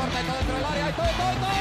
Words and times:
corta 0.00 0.16
dentro 0.22 0.54
del 0.56 0.64
área. 0.64 0.86
¡Ay, 0.86 0.92
todo, 0.96 1.12
todo, 1.20 1.32
todo! 1.44 1.52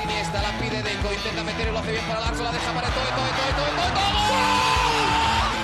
Siniestra 0.00 0.42
la 0.42 0.52
pide 0.60 0.82
Deco, 0.82 1.08
intenta 1.12 1.42
meter 1.44 1.68
y 1.68 1.72
lo 1.72 1.78
hace 1.78 1.92
bien 1.92 2.04
para 2.04 2.20
Larso, 2.20 2.42
la 2.44 2.52
deja 2.52 2.72
para 2.72 2.88
todo, 2.88 3.08
todo, 3.18 3.30
todo, 3.32 3.50
todo, 3.56 3.88
todo. 3.96 4.20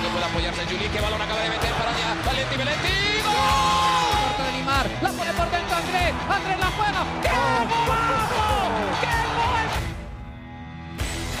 No 0.01 0.09
puede 0.09 0.25
apoyarse 0.25 0.65
Juli, 0.65 0.87
que 0.89 0.99
balón 0.99 1.21
acaba 1.21 1.41
de 1.41 1.49
meter 1.49 1.73
para 1.77 1.91
allá. 1.93 2.09
Valenti, 2.25 2.55
Valenti. 2.57 2.95
¡Gol! 3.21 3.37
Corta 3.37 4.43
de 4.49 4.51
Limar, 4.57 4.85
la 5.01 5.09
pone 5.13 5.31
por 5.37 5.47
dentro 5.51 5.75
Andrés. 5.77 6.11
Andrés 6.25 6.57
la 6.57 6.69
juega. 6.77 7.01
¡Qué 7.21 7.29
golazo! 7.85 8.45
¡Qué 9.01 9.13
gol! 9.37 9.67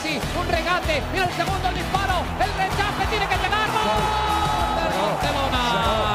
Sí, 0.03 0.13
un 0.39 0.47
regate. 0.47 1.01
Mira 1.11 1.25
el 1.25 1.33
segundo 1.33 1.65
el 1.69 1.75
disparo. 1.75 2.17
El 2.37 2.51
rechace 2.53 3.03
tiene 3.09 3.25
que 3.25 3.37
llegar. 3.41 3.67
¡Gol! 3.73 4.01
Del 4.77 4.93
Barcelona. 5.01 6.10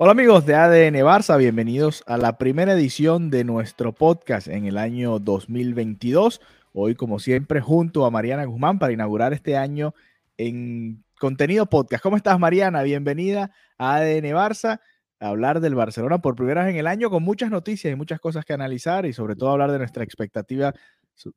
Hola 0.00 0.12
amigos 0.12 0.46
de 0.46 0.54
ADN 0.54 0.94
Barça, 1.04 1.36
bienvenidos 1.36 2.04
a 2.06 2.18
la 2.18 2.38
primera 2.38 2.74
edición 2.74 3.30
de 3.30 3.42
nuestro 3.42 3.92
podcast 3.92 4.46
en 4.46 4.64
el 4.64 4.78
año 4.78 5.18
2022. 5.18 6.40
Hoy, 6.72 6.94
como 6.94 7.18
siempre, 7.18 7.60
junto 7.60 8.06
a 8.06 8.10
Mariana 8.12 8.44
Guzmán 8.44 8.78
para 8.78 8.92
inaugurar 8.92 9.32
este 9.32 9.56
año 9.56 9.96
en 10.36 11.02
contenido 11.18 11.66
podcast. 11.66 12.00
¿Cómo 12.00 12.16
estás, 12.16 12.38
Mariana? 12.38 12.84
Bienvenida 12.84 13.50
a 13.76 13.96
ADN 13.96 14.26
Barça, 14.26 14.78
a 15.18 15.26
hablar 15.26 15.58
del 15.58 15.74
Barcelona 15.74 16.18
por 16.18 16.36
primera 16.36 16.62
vez 16.62 16.74
en 16.74 16.78
el 16.78 16.86
año 16.86 17.10
con 17.10 17.24
muchas 17.24 17.50
noticias 17.50 17.92
y 17.92 17.96
muchas 17.96 18.20
cosas 18.20 18.44
que 18.44 18.52
analizar 18.52 19.04
y 19.04 19.12
sobre 19.12 19.34
todo 19.34 19.50
hablar 19.50 19.72
de 19.72 19.78
nuestra 19.78 20.04
expectativa 20.04 20.72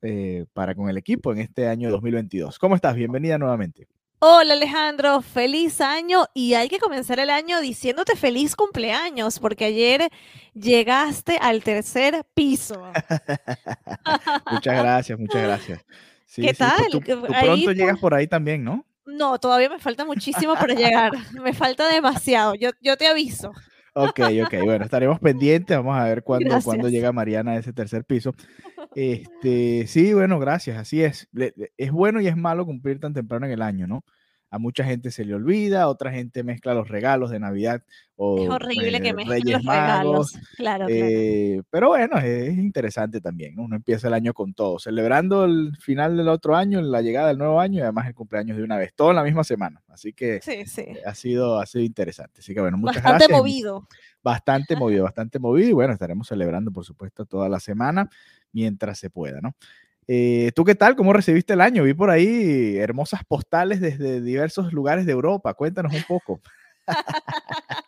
eh, 0.02 0.46
para 0.52 0.76
con 0.76 0.88
el 0.88 0.96
equipo 0.96 1.32
en 1.32 1.40
este 1.40 1.66
año 1.66 1.90
2022. 1.90 2.60
¿Cómo 2.60 2.76
estás? 2.76 2.94
Bienvenida 2.94 3.38
nuevamente. 3.38 3.88
Hola 4.24 4.54
Alejandro, 4.54 5.20
feliz 5.20 5.80
año 5.80 6.26
y 6.32 6.54
hay 6.54 6.68
que 6.68 6.78
comenzar 6.78 7.18
el 7.18 7.28
año 7.28 7.60
diciéndote 7.60 8.14
feliz 8.14 8.54
cumpleaños 8.54 9.40
porque 9.40 9.64
ayer 9.64 10.10
llegaste 10.54 11.38
al 11.38 11.64
tercer 11.64 12.24
piso. 12.32 12.80
muchas 14.48 14.78
gracias, 14.78 15.18
muchas 15.18 15.42
gracias. 15.42 15.80
Sí, 16.24 16.40
¿Qué 16.40 16.54
sí, 16.54 16.58
tal? 16.60 16.86
Tú, 16.90 17.00
tú- 17.00 17.16
tú 17.26 17.26
Ahí 17.34 17.46
pronto 17.46 17.72
llegas 17.72 17.98
por 17.98 18.14
ahí 18.14 18.28
también, 18.28 18.62
¿no? 18.62 18.86
No, 19.04 19.38
todavía 19.38 19.68
me 19.68 19.80
falta 19.80 20.04
muchísimo 20.04 20.54
para 20.54 20.72
llegar, 20.72 21.12
me 21.42 21.52
falta 21.52 21.88
demasiado, 21.88 22.54
yo, 22.54 22.70
yo 22.80 22.96
te 22.96 23.08
aviso. 23.08 23.52
Ok, 23.94 24.20
ok, 24.46 24.54
bueno, 24.64 24.84
estaremos 24.84 25.20
pendientes, 25.20 25.76
vamos 25.76 25.96
a 25.98 26.04
ver 26.04 26.22
cuándo, 26.24 26.62
cuándo 26.62 26.88
llega 26.88 27.12
Mariana 27.12 27.52
a 27.52 27.56
ese 27.58 27.72
tercer 27.72 28.04
piso. 28.04 28.34
Este, 28.94 29.86
sí, 29.86 30.14
bueno, 30.14 30.38
gracias, 30.38 30.78
así 30.78 31.02
es. 31.02 31.28
Le- 31.32 31.52
le- 31.56 31.72
Es 31.76 31.92
bueno 31.92 32.20
y 32.20 32.26
es 32.26 32.36
malo 32.36 32.64
cumplir 32.66 33.00
tan 33.00 33.12
temprano 33.14 33.46
en 33.46 33.52
el 33.52 33.62
año, 33.62 33.86
¿no? 33.86 34.04
A 34.52 34.58
mucha 34.58 34.84
gente 34.84 35.10
se 35.10 35.24
le 35.24 35.34
olvida, 35.34 35.88
otra 35.88 36.12
gente 36.12 36.44
mezcla 36.44 36.74
los 36.74 36.86
regalos 36.88 37.30
de 37.30 37.40
Navidad 37.40 37.82
o 38.16 38.38
Es 38.44 38.50
horrible 38.50 39.00
que 39.00 39.08
eh, 39.08 39.14
mezclen 39.14 39.52
los 39.54 39.62
regalos. 39.64 39.64
Magos, 39.64 40.32
Claro, 40.56 40.86
claro. 40.86 40.86
eh, 40.88 41.62
pero 41.70 41.88
bueno, 41.88 42.18
es, 42.18 42.24
es 42.50 42.58
interesante 42.58 43.20
también, 43.20 43.56
¿no? 43.56 43.62
Uno 43.62 43.76
empieza 43.76 44.08
el 44.08 44.14
año 44.14 44.34
con 44.34 44.52
todo, 44.54 44.78
celebrando 44.78 45.44
el 45.46 45.76
final 45.80 46.16
del 46.16 46.28
otro 46.28 46.54
año, 46.54 46.80
la 46.82 47.00
llegada 47.02 47.28
del 47.28 47.38
nuevo 47.38 47.58
año 47.60 47.78
y 47.78 47.82
además 47.82 48.06
el 48.06 48.14
cumpleaños 48.14 48.56
de 48.58 48.62
una 48.62 48.76
vez, 48.76 48.92
todo 48.94 49.10
en 49.10 49.16
la 49.16 49.24
misma 49.24 49.42
semana. 49.42 49.82
Así 49.88 50.12
que 50.12 50.40
Sí, 50.42 50.66
sí. 50.66 50.84
ha 51.06 51.14
sido, 51.14 51.58
ha 51.58 51.66
sido 51.66 51.82
interesante. 51.84 52.40
Así 52.40 52.52
que 52.54 52.60
bueno, 52.60 52.76
muchas 52.76 52.96
Bastante 53.02 53.24
gracias. 53.24 53.38
movido. 53.38 53.88
Bastante 54.22 54.76
movido, 54.76 55.02
bastante 55.04 55.38
movido 55.40 55.68
y 55.70 55.72
bueno, 55.72 55.94
estaremos 55.94 56.28
celebrando 56.28 56.70
por 56.70 56.84
supuesto 56.84 57.24
toda 57.24 57.48
la 57.48 57.58
semana 57.58 58.08
mientras 58.52 58.98
se 58.98 59.10
pueda, 59.10 59.40
¿no? 59.40 59.56
Eh, 60.08 60.50
¿Tú 60.54 60.64
qué 60.64 60.74
tal? 60.74 60.96
¿Cómo 60.96 61.12
recibiste 61.12 61.52
el 61.54 61.60
año? 61.60 61.84
Vi 61.84 61.94
por 61.94 62.10
ahí 62.10 62.76
hermosas 62.78 63.24
postales 63.24 63.80
desde 63.80 64.20
diversos 64.20 64.72
lugares 64.72 65.06
de 65.06 65.12
Europa. 65.12 65.54
Cuéntanos 65.54 65.94
un 65.94 66.02
poco. 66.04 66.40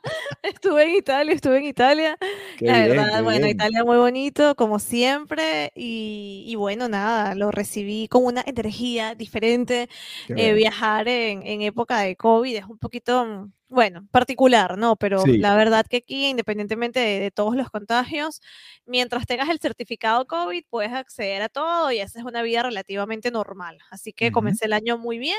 Estuve 0.45 0.83
en 0.85 0.95
Italia, 0.97 1.33
estuve 1.35 1.59
en 1.59 1.65
Italia. 1.65 2.19
Qué 2.57 2.67
La 2.67 2.79
bien, 2.79 2.87
verdad, 2.87 3.23
bueno, 3.23 3.47
bien. 3.47 3.49
Italia 3.49 3.83
muy 3.85 3.97
bonito, 3.97 4.55
como 4.57 4.79
siempre, 4.79 5.73
y, 5.75 6.45
y 6.47 6.55
bueno, 6.57 6.87
nada, 6.89 7.35
lo 7.35 7.51
recibí 7.51 8.09
con 8.09 8.25
una 8.27 8.43
energía 8.47 9.15
diferente. 9.15 9.89
Eh, 10.35 10.53
viajar 10.53 11.09
en, 11.09 11.43
en 11.47 11.63
época 11.63 12.01
de 12.01 12.17
COVID 12.17 12.57
es 12.57 12.65
un 12.67 12.79
poquito, 12.79 13.25
mm, 13.25 13.53
bueno, 13.69 14.07
particular, 14.11 14.77
¿no? 14.77 14.97
Pero 14.97 15.25
Sí. 15.25 15.39
la 15.39 15.57
verdad 15.57 15.87
que 15.89 15.97
aquí, 15.99 16.27
independientemente 16.29 17.01
de, 17.01 17.21
de 17.21 17.31
todos 17.31 17.57
los 17.57 17.71
contagios, 17.71 18.41
mientras 18.85 19.27
tengas 19.27 19.49
el 19.49 19.59
certificado 19.61 20.27
COVID, 20.27 20.63
puedes 20.69 20.93
acceder 20.93 21.41
a 21.43 21.49
todo 21.49 21.91
y 21.91 22.01
esa 22.01 22.19
es 22.19 22.25
una 22.27 22.43
vida 22.43 22.63
relativamente 22.63 23.31
normal. 23.31 23.79
Así 23.91 24.13
que 24.13 24.31
Ujú. 24.31 24.31
comencé 24.31 24.67
el 24.67 24.75
año 24.75 24.99
muy 24.99 25.19
bien 25.19 25.39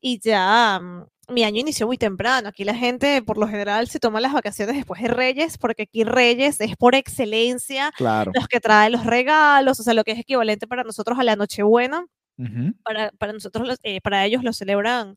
y 0.00 0.18
ya 0.20 0.80
mm, 0.80 1.06
mi 1.28 1.44
año 1.44 1.60
inició 1.60 1.86
muy 1.86 1.98
temprano. 1.98 2.48
Aquí 2.48 2.64
la 2.64 2.74
gente, 2.74 3.22
por 3.22 3.38
lo 3.38 3.46
general, 3.48 3.88
se 3.88 4.00
toma 4.00 4.20
las 4.20 4.32
vacaciones 4.32 4.76
después 4.76 5.00
de 5.02 5.08
Reyes, 5.08 5.58
porque 5.58 5.82
aquí 5.82 6.04
Reyes 6.04 6.60
es 6.60 6.76
por 6.76 6.94
excelencia 6.94 7.92
Claro. 7.96 8.32
los 8.34 8.48
que 8.48 8.60
traen 8.60 8.92
los 8.92 9.04
regalos, 9.06 9.80
o 9.80 9.82
sea, 9.82 9.94
lo 9.94 10.04
que 10.04 10.12
es 10.12 10.18
equivalente 10.18 10.66
para 10.66 10.84
nosotros 10.84 11.18
a 11.18 11.24
la 11.24 11.36
Nochebuena 11.36 12.06
Ujú. 12.38 12.74
para, 12.82 13.10
para 13.12 13.32
nosotros, 13.32 13.66
los- 13.66 13.78
eh, 13.84 14.00
para 14.00 14.24
ellos 14.26 14.42
lo 14.42 14.52
celebran 14.52 15.16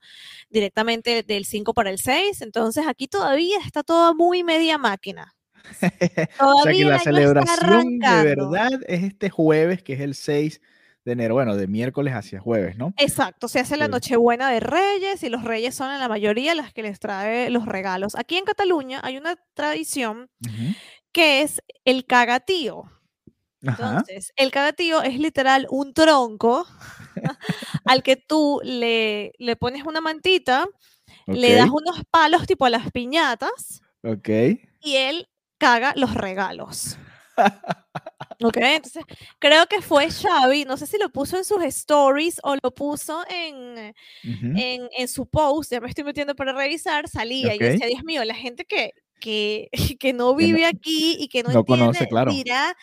directamente 0.50 1.24
del 1.24 1.46
5 1.46 1.74
para 1.74 1.90
el 1.90 1.98
6, 2.00 2.42
entonces 2.42 2.86
aquí 2.88 3.08
todavía 3.08 3.58
está 3.66 3.84
todo 3.84 4.14
muy 4.16 4.44
media 4.44 4.78
máquina. 4.78 5.34
o 5.66 5.74
sea 5.80 5.90
que 5.92 6.28
Todavía 6.38 6.88
la 6.90 7.00
celebración 7.00 8.00
de 8.00 8.24
verdad 8.24 8.70
es 8.88 9.04
este 9.04 9.30
jueves, 9.30 9.82
que 9.84 9.94
es 9.94 10.00
el 10.02 10.16
6 10.16 10.62
de 11.08 11.14
enero, 11.14 11.36
bueno, 11.36 11.56
de 11.56 11.68
miércoles 11.68 12.14
hacia 12.14 12.42
jueves, 12.42 12.76
¿no? 12.76 12.94
Exacto, 12.98 13.48
se 13.48 13.62
hace 13.62 13.78
la. 13.78 13.88
Nochebuena 13.88 14.52
de 14.52 14.60
Reyes 14.60 15.24
y 15.24 15.30
los 15.30 15.46
Reyes 15.46 15.74
son 15.74 15.90
en 15.90 16.00
la 16.00 16.10
mayoría 16.10 16.54
las 16.54 16.74
que 16.74 16.84
les 16.84 17.00
trae 17.00 17.50
los 17.50 17.66
regalos. 17.66 18.16
Aquí 18.16 18.36
en 18.36 18.44
Cataluña 18.44 19.00
hay 19.02 19.16
una 19.16 19.38
tradición 19.54 20.30
que 21.14 21.42
es 21.44 21.62
el 21.86 22.06
cagatío. 22.06 22.92
Ajá. 23.66 24.00
Entonces, 24.00 24.34
el 24.36 24.52
cagatío 24.52 25.02
es 25.02 25.18
literal 25.18 25.66
un 25.70 25.94
tronco 25.94 26.68
al 27.86 28.04
que 28.04 28.18
tú 28.18 28.60
le, 28.66 29.32
le 29.40 29.56
pones 29.56 29.86
una 29.86 30.02
mantita, 30.02 30.68
le 31.26 31.54
das 31.54 31.70
unos 31.70 32.04
palos 32.12 32.46
tipo 32.46 32.66
a 32.66 32.70
las 32.70 32.92
piñatas 32.92 33.82
ok. 34.04 34.30
y 34.82 34.96
él 34.98 35.30
caga 35.58 35.94
los 35.96 36.14
regalos. 36.14 36.98
Ok, 38.44 38.58
entonces 38.58 39.04
creo 39.40 39.66
que 39.68 39.82
fue 39.82 40.10
Xavi, 40.12 40.66
no 40.66 40.78
sé 40.78 40.86
si 40.86 40.98
lo 41.00 41.10
puso 41.10 41.38
en 41.38 41.44
sus 41.44 41.64
stories 41.64 42.40
o 42.44 42.56
lo 42.62 42.72
puso 42.74 43.24
en, 43.30 43.96
Ujú. 44.24 44.46
en, 44.56 44.90
en 44.96 45.08
su 45.08 45.28
post, 45.28 45.72
ya 45.72 45.82
me 45.82 45.90
estoy 45.90 46.04
metiendo 46.04 46.36
para 46.36 46.54
revisar, 46.54 47.08
salía 47.10 47.56
y 47.56 47.60
yo 47.60 47.66
Ok. 47.66 47.72
decía, 47.72 47.88
Dios 47.88 48.04
mío, 48.04 48.24
la 48.26 48.36
gente 48.36 48.66
que, 48.66 48.92
que, 49.20 49.70
que 50.00 50.14
no 50.14 50.36
Que 50.36 50.48
no- 50.48 50.54
vive 50.54 50.66
aquí 50.66 51.16
y 51.20 51.28
que 51.30 51.42
no, 51.42 51.52
no 51.52 51.66
conoce, 51.66 52.04
entiende, 52.04 52.10
claro. 52.10 52.32
dirá 52.32 52.76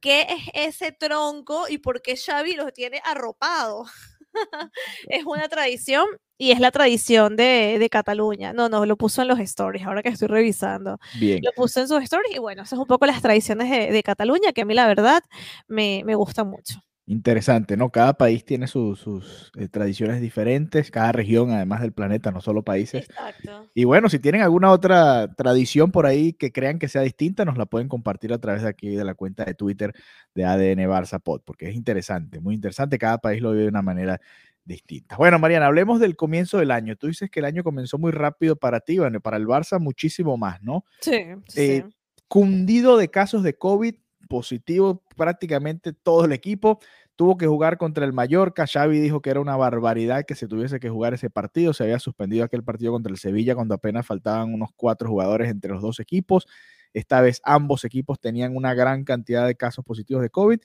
qué 0.00 0.26
es 0.54 0.76
ese 0.80 0.92
tronco 0.92 1.68
y 1.68 1.78
por 1.78 2.00
qué 2.00 2.16
Xavi 2.16 2.54
los 2.54 2.72
tiene 2.72 3.00
arropado. 3.04 3.84
es 5.08 5.24
una 5.26 5.48
tradición 5.48 6.06
y 6.42 6.50
es 6.52 6.60
la 6.60 6.70
tradición 6.70 7.36
de, 7.36 7.76
de 7.78 7.88
Cataluña. 7.88 8.52
No, 8.52 8.68
no, 8.68 8.84
lo 8.86 8.96
puso 8.96 9.22
en 9.22 9.28
los 9.28 9.38
stories, 9.38 9.84
ahora 9.86 10.02
que 10.02 10.08
estoy 10.08 10.28
revisando. 10.28 10.98
Bien. 11.18 11.40
Lo 11.42 11.52
puso 11.52 11.80
en 11.80 11.88
sus 11.88 12.02
stories 12.02 12.34
y 12.34 12.38
bueno, 12.38 12.62
esas 12.62 12.70
son 12.70 12.80
un 12.80 12.86
poco 12.86 13.06
las 13.06 13.22
tradiciones 13.22 13.70
de, 13.70 13.92
de 13.92 14.02
Cataluña 14.02 14.52
que 14.52 14.62
a 14.62 14.64
mí 14.64 14.74
la 14.74 14.86
verdad 14.86 15.22
me, 15.68 16.02
me 16.04 16.14
gustan 16.14 16.48
mucho. 16.48 16.80
Interesante, 17.04 17.76
¿no? 17.76 17.90
Cada 17.90 18.14
país 18.14 18.44
tiene 18.44 18.68
su- 18.68 18.94
sus 18.94 19.50
eh, 19.58 19.68
tradiciones 19.68 20.20
diferentes, 20.20 20.90
cada 20.92 21.10
región, 21.10 21.50
además 21.50 21.80
del 21.80 21.92
planeta, 21.92 22.30
no 22.30 22.40
solo 22.40 22.62
países. 22.62 23.06
Exacto. 23.08 23.68
Y 23.74 23.84
bueno, 23.84 24.08
si 24.08 24.20
tienen 24.20 24.40
alguna 24.42 24.70
otra 24.70 25.34
tradición 25.34 25.90
por 25.90 26.06
ahí 26.06 26.32
que 26.32 26.52
crean 26.52 26.78
que 26.78 26.86
sea 26.88 27.02
distinta, 27.02 27.44
nos 27.44 27.58
la 27.58 27.66
pueden 27.66 27.88
compartir 27.88 28.32
a 28.32 28.38
través 28.38 28.62
de 28.62 28.68
aquí 28.68 28.90
de 28.90 29.04
la 29.04 29.14
cuenta 29.14 29.44
de 29.44 29.54
Twitter 29.54 29.92
de 30.34 30.44
ADN 30.44 30.88
Barça 30.88 31.18
Pod, 31.20 31.42
porque 31.44 31.68
es 31.68 31.74
interesante, 31.74 32.40
muy 32.40 32.54
interesante. 32.54 32.98
Cada 32.98 33.18
país 33.18 33.42
lo 33.42 33.50
vive 33.50 33.64
de 33.64 33.68
una 33.68 33.82
manera 33.82 34.20
distinta. 34.64 35.16
Bueno, 35.16 35.38
Mariana, 35.38 35.66
hablemos 35.66 36.00
del 36.00 36.16
comienzo 36.16 36.58
del 36.58 36.70
año. 36.70 36.96
Tú 36.96 37.08
dices 37.08 37.30
que 37.30 37.40
el 37.40 37.46
año 37.46 37.64
comenzó 37.64 37.98
muy 37.98 38.12
rápido 38.12 38.56
para 38.56 38.80
ti, 38.80 38.98
bueno, 38.98 39.20
para 39.20 39.36
el 39.36 39.46
Barça 39.46 39.80
muchísimo 39.80 40.36
más, 40.36 40.62
¿no? 40.62 40.84
Sí, 41.00 41.24
sí. 41.48 41.60
Eh, 41.60 41.84
cundido 42.28 42.96
de 42.96 43.08
casos 43.08 43.42
de 43.42 43.54
COVID, 43.54 43.94
positivo 44.28 45.02
prácticamente 45.16 45.92
todo 45.92 46.24
el 46.24 46.32
equipo. 46.32 46.80
Tuvo 47.16 47.36
que 47.36 47.46
jugar 47.46 47.76
contra 47.76 48.06
el 48.06 48.14
Mallorca. 48.14 48.66
Xavi 48.66 48.98
dijo 48.98 49.20
que 49.20 49.28
era 49.28 49.40
una 49.40 49.56
barbaridad 49.56 50.24
que 50.24 50.34
se 50.34 50.48
tuviese 50.48 50.80
que 50.80 50.88
jugar 50.88 51.12
ese 51.12 51.28
partido. 51.28 51.74
Se 51.74 51.82
había 51.82 51.98
suspendido 51.98 52.44
aquel 52.44 52.64
partido 52.64 52.92
contra 52.92 53.12
el 53.12 53.18
Sevilla 53.18 53.54
cuando 53.54 53.74
apenas 53.74 54.06
faltaban 54.06 54.54
unos 54.54 54.70
cuatro 54.74 55.10
jugadores 55.10 55.50
entre 55.50 55.72
los 55.72 55.82
dos 55.82 56.00
equipos. 56.00 56.46
Esta 56.94 57.20
vez 57.20 57.42
ambos 57.44 57.84
equipos 57.84 58.18
tenían 58.20 58.56
una 58.56 58.72
gran 58.72 59.04
cantidad 59.04 59.46
de 59.46 59.54
casos 59.54 59.84
positivos 59.84 60.22
de 60.22 60.30
COVID 60.30 60.60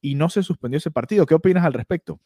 y 0.00 0.16
no 0.16 0.28
se 0.28 0.42
suspendió 0.42 0.78
ese 0.78 0.90
partido. 0.90 1.26
¿Qué 1.26 1.34
opinas 1.34 1.64
al 1.64 1.74
respecto? 1.74 2.18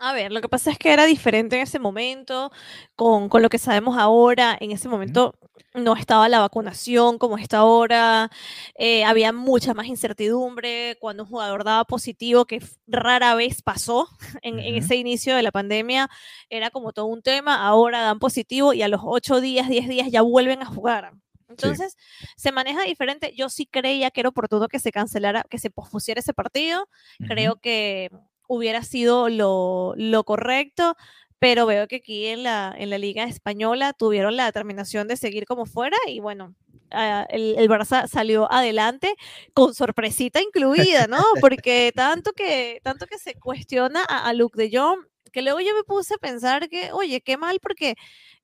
A 0.00 0.12
ver, 0.12 0.32
lo 0.32 0.40
que 0.40 0.48
pasa 0.48 0.70
es 0.70 0.78
que 0.78 0.92
era 0.92 1.06
diferente 1.06 1.56
en 1.56 1.62
ese 1.62 1.78
momento, 1.78 2.50
con, 2.96 3.28
con 3.28 3.42
lo 3.42 3.48
que 3.48 3.58
sabemos 3.58 3.96
ahora. 3.96 4.56
En 4.60 4.70
ese 4.72 4.88
momento 4.88 5.34
no 5.74 5.96
estaba 5.96 6.28
la 6.28 6.40
vacunación 6.40 7.18
como 7.18 7.36
está 7.36 7.58
ahora, 7.58 8.30
eh, 8.76 9.04
había 9.04 9.32
mucha 9.32 9.74
más 9.74 9.86
incertidumbre. 9.86 10.96
Cuando 11.00 11.24
un 11.24 11.28
jugador 11.28 11.64
daba 11.64 11.84
positivo, 11.84 12.44
que 12.44 12.62
rara 12.86 13.34
vez 13.34 13.62
pasó 13.62 14.08
en, 14.42 14.58
en 14.58 14.76
ese 14.76 14.96
inicio 14.96 15.36
de 15.36 15.42
la 15.42 15.52
pandemia, 15.52 16.08
era 16.50 16.70
como 16.70 16.92
todo 16.92 17.06
un 17.06 17.22
tema. 17.22 17.66
Ahora 17.66 18.02
dan 18.02 18.18
positivo 18.18 18.72
y 18.72 18.82
a 18.82 18.88
los 18.88 19.00
8 19.04 19.40
días, 19.40 19.68
10 19.68 19.88
días 19.88 20.10
ya 20.10 20.22
vuelven 20.22 20.62
a 20.62 20.66
jugar. 20.66 21.12
Entonces, 21.48 21.96
se 22.36 22.52
maneja 22.52 22.82
diferente. 22.82 23.32
Yo 23.36 23.48
sí 23.48 23.66
creía 23.66 24.10
que 24.10 24.20
era 24.20 24.30
oportuno 24.30 24.68
que 24.68 24.80
se 24.80 24.90
cancelara, 24.90 25.44
que 25.48 25.58
se 25.58 25.70
pospusiera 25.70 26.18
ese 26.20 26.34
partido. 26.34 26.88
Creo 27.28 27.56
que 27.56 28.10
hubiera 28.48 28.82
sido 28.82 29.28
lo, 29.28 29.94
lo, 29.96 30.24
correcto, 30.24 30.96
pero 31.38 31.66
veo 31.66 31.86
que 31.88 31.96
aquí 31.96 32.26
en 32.26 32.42
la, 32.42 32.74
en 32.76 32.90
la 32.90 32.98
Liga 32.98 33.24
Española 33.24 33.92
tuvieron 33.92 34.36
la 34.36 34.46
determinación 34.46 35.08
de 35.08 35.16
seguir 35.16 35.44
como 35.46 35.66
fuera 35.66 35.96
y 36.06 36.20
bueno. 36.20 36.54
Uh, 36.92 37.24
el, 37.30 37.56
el, 37.58 37.68
Barça 37.68 38.06
salió 38.06 38.50
adelante 38.52 39.16
con 39.52 39.74
sorpresita 39.74 40.40
incluida, 40.40 41.08
¿no? 41.08 41.18
Porque 41.40 41.90
tanto 41.92 42.32
que, 42.32 42.78
tanto 42.84 43.06
que 43.06 43.18
se 43.18 43.34
cuestiona 43.34 44.04
a, 44.08 44.28
a 44.28 44.32
Luke 44.32 44.56
de 44.56 44.70
Jong, 44.78 45.00
que 45.34 45.42
luego 45.42 45.58
yo 45.60 45.74
me 45.74 45.82
puse 45.82 46.14
a 46.14 46.18
pensar 46.18 46.68
que, 46.68 46.92
oye, 46.92 47.20
qué 47.20 47.36
mal, 47.36 47.58
porque 47.60 47.96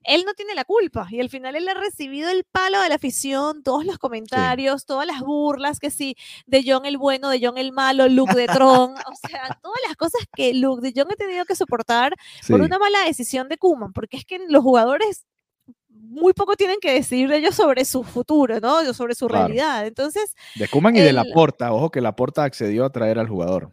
él 0.03 0.25
no 0.27 0.35
tiene 0.35 0.57
la 0.57 0.65
culpa 0.65 1.07
y 1.09 1.21
al 1.21 1.31
final 1.31 1.55
él 1.55 1.69
ha 1.69 1.75
recibido 1.75 2.29
el 2.31 2.43
palo 2.43 2.81
de 2.81 2.89
la 2.89 2.97
afición, 2.97 3.63
todos 3.63 3.85
los 3.85 3.97
comentarios, 3.97 4.81
sí. 4.81 4.87
todas 4.89 5.07
las 5.07 5.21
burlas, 5.21 5.79
que 5.79 5.91
sí, 5.91 6.17
de 6.47 6.65
John 6.67 6.87
el 6.87 6.99
bueno, 6.99 7.31
de 7.31 7.39
John 7.41 7.59
el 7.59 7.71
malo, 7.71 8.09
Luke 8.09 8.35
de 8.35 8.47
Tron, 8.49 8.95
o 8.95 9.29
sea, 9.29 9.57
todas 9.63 9.79
las 9.87 9.97
cosas 9.97 10.21
que 10.35 10.53
Luke 10.53 10.83
de 10.83 10.93
John 10.95 11.13
ha 11.13 11.15
tenido 11.15 11.45
que 11.45 11.55
soportar 11.55 12.17
sí. 12.43 12.53
por 12.53 12.61
una 12.61 12.81
mala 12.81 13.05
decisión 13.05 13.49
de 13.49 13.57
Kuman, 13.57 13.93
porque 13.93 14.17
es 14.17 14.25
que 14.25 14.41
los 14.49 14.65
jugadores 14.65 15.27
muy 15.89 16.33
poco 16.33 16.57
tienen 16.57 16.81
que 16.81 16.93
decidir 16.93 17.31
ellos 17.31 17.55
sobre 17.55 17.85
su 17.85 18.03
futuro, 18.03 18.59
¿no? 18.59 18.93
Sobre 18.95 19.15
su 19.15 19.29
claro. 19.29 19.47
realidad. 19.47 19.87
Entonces. 19.87 20.35
De 20.57 20.67
Kuman 20.67 20.97
y 20.97 20.99
el... 20.99 21.05
de 21.05 21.13
Laporta, 21.13 21.73
ojo 21.73 21.91
que 21.91 22.01
Laporta 22.01 22.43
accedió 22.43 22.85
a 22.85 22.91
traer 22.91 23.21
al 23.21 23.29
jugador. 23.29 23.71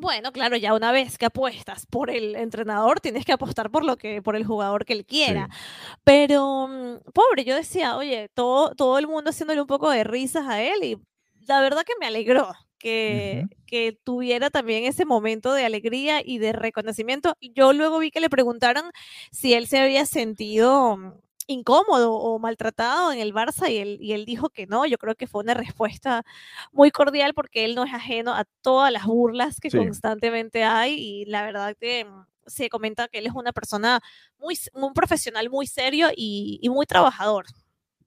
Bueno, 0.00 0.32
claro, 0.32 0.56
ya 0.56 0.74
una 0.74 0.92
vez 0.92 1.18
que 1.18 1.26
apuestas 1.26 1.86
por 1.86 2.10
el 2.10 2.36
entrenador, 2.36 3.00
tienes 3.00 3.24
que 3.24 3.32
apostar 3.32 3.70
por 3.70 3.84
lo 3.84 3.96
que, 3.96 4.22
por 4.22 4.36
el 4.36 4.44
jugador 4.44 4.84
que 4.84 4.92
él 4.92 5.04
quiera. 5.04 5.48
Sí. 5.50 5.96
Pero, 6.04 6.68
mm, 6.68 7.10
pobre, 7.12 7.44
yo 7.44 7.56
decía, 7.56 7.96
oye, 7.96 8.28
todo, 8.34 8.74
todo 8.74 8.98
el 8.98 9.08
mundo 9.08 9.30
haciéndole 9.30 9.60
un 9.60 9.66
poco 9.66 9.90
de 9.90 10.04
risas 10.04 10.46
a 10.46 10.62
él 10.62 10.84
y 10.84 10.98
la 11.46 11.60
verdad 11.60 11.82
que 11.84 11.94
me 12.00 12.06
alegró 12.06 12.52
que, 12.78 13.42
uh 13.44 13.48
-huh. 13.48 13.56
que 13.66 13.98
tuviera 14.04 14.50
también 14.50 14.84
ese 14.84 15.04
momento 15.04 15.52
de 15.52 15.64
alegría 15.64 16.22
y 16.24 16.38
de 16.38 16.52
reconocimiento. 16.52 17.34
Yo 17.40 17.72
luego 17.72 17.98
vi 17.98 18.10
que 18.10 18.20
le 18.20 18.30
preguntaron 18.30 18.90
si 19.32 19.54
él 19.54 19.66
se 19.66 19.78
había 19.80 20.06
sentido 20.06 20.96
mm, 20.96 21.12
incómodo 21.48 22.14
o 22.14 22.38
maltratado 22.38 23.10
en 23.10 23.18
el 23.18 23.34
Barça 23.34 23.68
y 23.68 23.78
él, 23.78 23.98
y 24.00 24.12
él 24.12 24.24
dijo 24.24 24.50
que 24.50 24.66
no. 24.66 24.86
Yo 24.86 24.98
creo 24.98 25.16
que 25.16 25.26
fue 25.26 25.42
una 25.42 25.54
respuesta 25.54 26.24
muy 26.72 26.90
cordial 26.92 27.34
porque 27.34 27.64
él 27.64 27.74
no 27.74 27.84
es 27.84 27.92
ajeno 27.92 28.34
a 28.34 28.44
todas 28.60 28.92
las 28.92 29.06
burlas 29.06 29.58
que 29.58 29.70
sí. 29.70 29.78
constantemente 29.78 30.62
hay 30.62 30.94
y 30.94 31.24
la 31.24 31.42
verdad 31.42 31.74
que 31.80 32.04
mm, 32.04 32.26
se 32.46 32.68
comenta 32.68 33.08
que 33.08 33.18
él 33.18 33.26
es 33.26 33.32
una 33.34 33.52
persona 33.52 34.00
muy, 34.38 34.56
un 34.74 34.92
profesional 34.94 35.50
muy 35.50 35.66
serio 35.66 36.08
y, 36.14 36.60
y 36.62 36.68
muy 36.68 36.86
trabajador. 36.86 37.46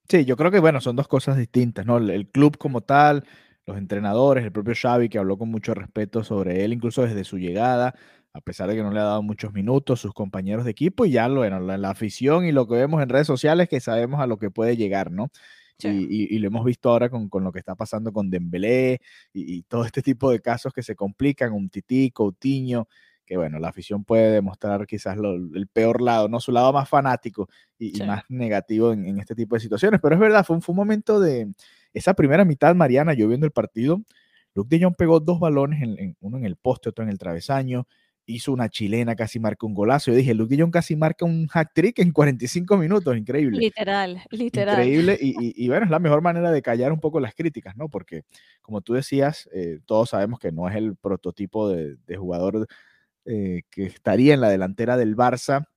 Sí, 0.08 0.26
yo 0.26 0.36
creo 0.38 0.52
que 0.52 0.60
bueno, 0.60 0.82
son 0.82 0.96
dos 0.96 1.08
cosas 1.08 1.38
distintas, 1.38 1.86
¿no? 1.86 1.98
El, 1.98 2.10
el 2.10 2.28
club 2.28 2.58
como 2.58 2.82
tal, 2.82 3.26
los 3.66 3.78
entrenadores, 3.78 4.44
el 4.44 4.52
propio 4.52 4.74
Xavi 4.76 5.10
que 5.10 5.18
habló 5.18 5.38
con 5.38 5.50
mucho 5.50 5.74
respeto 5.74 6.24
sobre 6.24 6.64
él, 6.66 6.74
incluso 6.74 7.04
desde 7.04 7.24
su 7.24 7.38
llegada, 7.38 7.96
a 8.34 8.42
pesar 8.42 8.70
de 8.70 8.76
que 8.76 8.84
no 8.84 8.92
le 8.92 9.00
ha 9.00 9.04
dado 9.04 9.24
muchos 9.24 9.54
minutos, 9.54 10.00
sus 10.00 10.14
compañeros 10.14 10.66
de 10.66 10.72
equipo 10.72 11.06
y 11.06 11.12
ya 11.12 11.28
bueno, 11.28 11.60
la, 11.60 11.78
la 11.78 11.90
afición 11.90 12.46
y 12.46 12.52
lo 12.52 12.68
que 12.68 12.76
vemos 12.76 13.02
en 13.02 13.10
redes 13.10 13.28
sociales 13.28 13.68
que 13.68 13.80
sabemos 13.80 14.22
a 14.22 14.28
lo 14.28 14.38
que 14.38 14.50
puede 14.50 14.78
llegar, 14.78 15.12
¿no? 15.12 15.30
Sí. 15.78 15.88
Y, 15.88 16.34
y, 16.34 16.36
y, 16.36 16.40
lo 16.40 16.48
hemos 16.48 16.64
visto 16.64 16.90
ahora 16.90 17.10
con, 17.10 17.28
con, 17.28 17.44
lo 17.44 17.52
que 17.52 17.58
está 17.58 17.76
pasando 17.76 18.14
con 18.14 18.30
Dembélé 18.30 19.02
y, 19.34 19.56
y, 19.58 19.62
todo 19.64 19.84
este 19.84 20.04
tipo 20.04 20.30
de 20.32 20.40
casos 20.40 20.72
que 20.74 20.84
se 20.84 20.96
complican, 20.96 21.54
un 21.54 21.70
Tití, 21.70 22.12
Coutinho, 22.12 22.88
que 23.26 23.36
bueno, 23.36 23.58
la 23.60 23.70
afición 23.70 24.04
puede 24.04 24.30
demostrar 24.32 24.86
quizás 24.86 25.18
lo, 25.18 25.34
el 25.34 25.68
peor 25.68 26.02
lado, 26.02 26.28
¿no? 26.28 26.40
Su 26.40 26.52
lado 26.52 26.72
más 26.72 26.88
fanático 26.88 27.50
y, 27.80 27.96
sí. 27.96 28.04
más 28.04 28.24
negativo 28.30 28.94
en, 28.94 29.06
en, 29.06 29.20
este 29.20 29.34
tipo 29.34 29.56
de 29.56 29.62
situaciones. 29.62 30.00
Pero 30.04 30.16
es 30.16 30.22
verdad, 30.22 30.46
fue 30.46 30.56
un, 30.56 30.62
fue 30.62 30.74
un 30.74 30.78
momento 30.78 31.20
de 31.20 31.52
esa 31.94 32.14
primera 32.14 32.46
mitad, 32.46 32.76
Mariana, 32.76 33.14
yo 33.14 33.28
viendo 33.28 33.46
el 33.48 33.52
partido, 33.52 34.04
Luke 34.54 34.76
de 34.76 34.84
Jong 34.84 34.96
pegó 34.96 35.20
dos 35.20 35.40
balones, 35.40 35.82
en, 35.82 35.98
en, 35.98 36.18
uno 36.20 36.38
en 36.38 36.46
el 36.46 36.58
poste, 36.58 36.90
otro 36.90 37.04
en 37.04 37.10
el 37.10 37.18
travesaño, 37.18 37.88
hizo 38.26 38.54
una 38.54 38.70
chilena, 38.70 39.16
casi 39.16 39.40
marca 39.40 39.66
un 39.66 39.74
golazo. 39.74 40.12
Yo 40.12 40.18
dije, 40.18 40.34
Luke 40.34 40.56
Jong 40.58 40.72
casi 40.72 40.96
marca 40.96 41.26
un 41.26 41.48
hack 41.48 41.72
trick 41.74 42.00
en 42.00 42.12
45 42.12 42.78
minutos, 42.78 43.18
increíble. 43.18 43.58
Literal, 43.58 44.22
literal. 44.32 44.80
Increíble, 44.80 45.18
y, 45.20 45.30
y, 45.30 45.54
y, 45.56 45.68
bueno, 45.68 45.86
es 45.86 45.92
la 45.92 46.00
mejor 46.00 46.22
manera 46.22 46.52
de 46.52 46.62
callar 46.62 46.92
un 46.92 47.00
poco 47.00 47.20
las 47.20 47.34
críticas, 47.36 47.76
¿no? 47.76 47.90
Porque, 47.90 48.24
como 48.62 48.82
tú 48.82 48.94
decías, 48.94 49.50
eh, 49.54 49.80
todos 49.86 50.12
sabemos 50.12 50.40
que 50.40 50.52
no 50.52 50.70
es 50.70 50.76
el 50.76 50.96
prototipo 50.96 51.70
de, 51.70 51.98
de 52.06 52.18
jugador 52.18 52.68
eh, 53.26 53.62
que 53.70 53.86
estaría 53.86 54.34
en 54.34 54.42
la 54.42 54.50
delantera 54.50 54.98
del 54.98 55.16
Barça, 55.16 55.68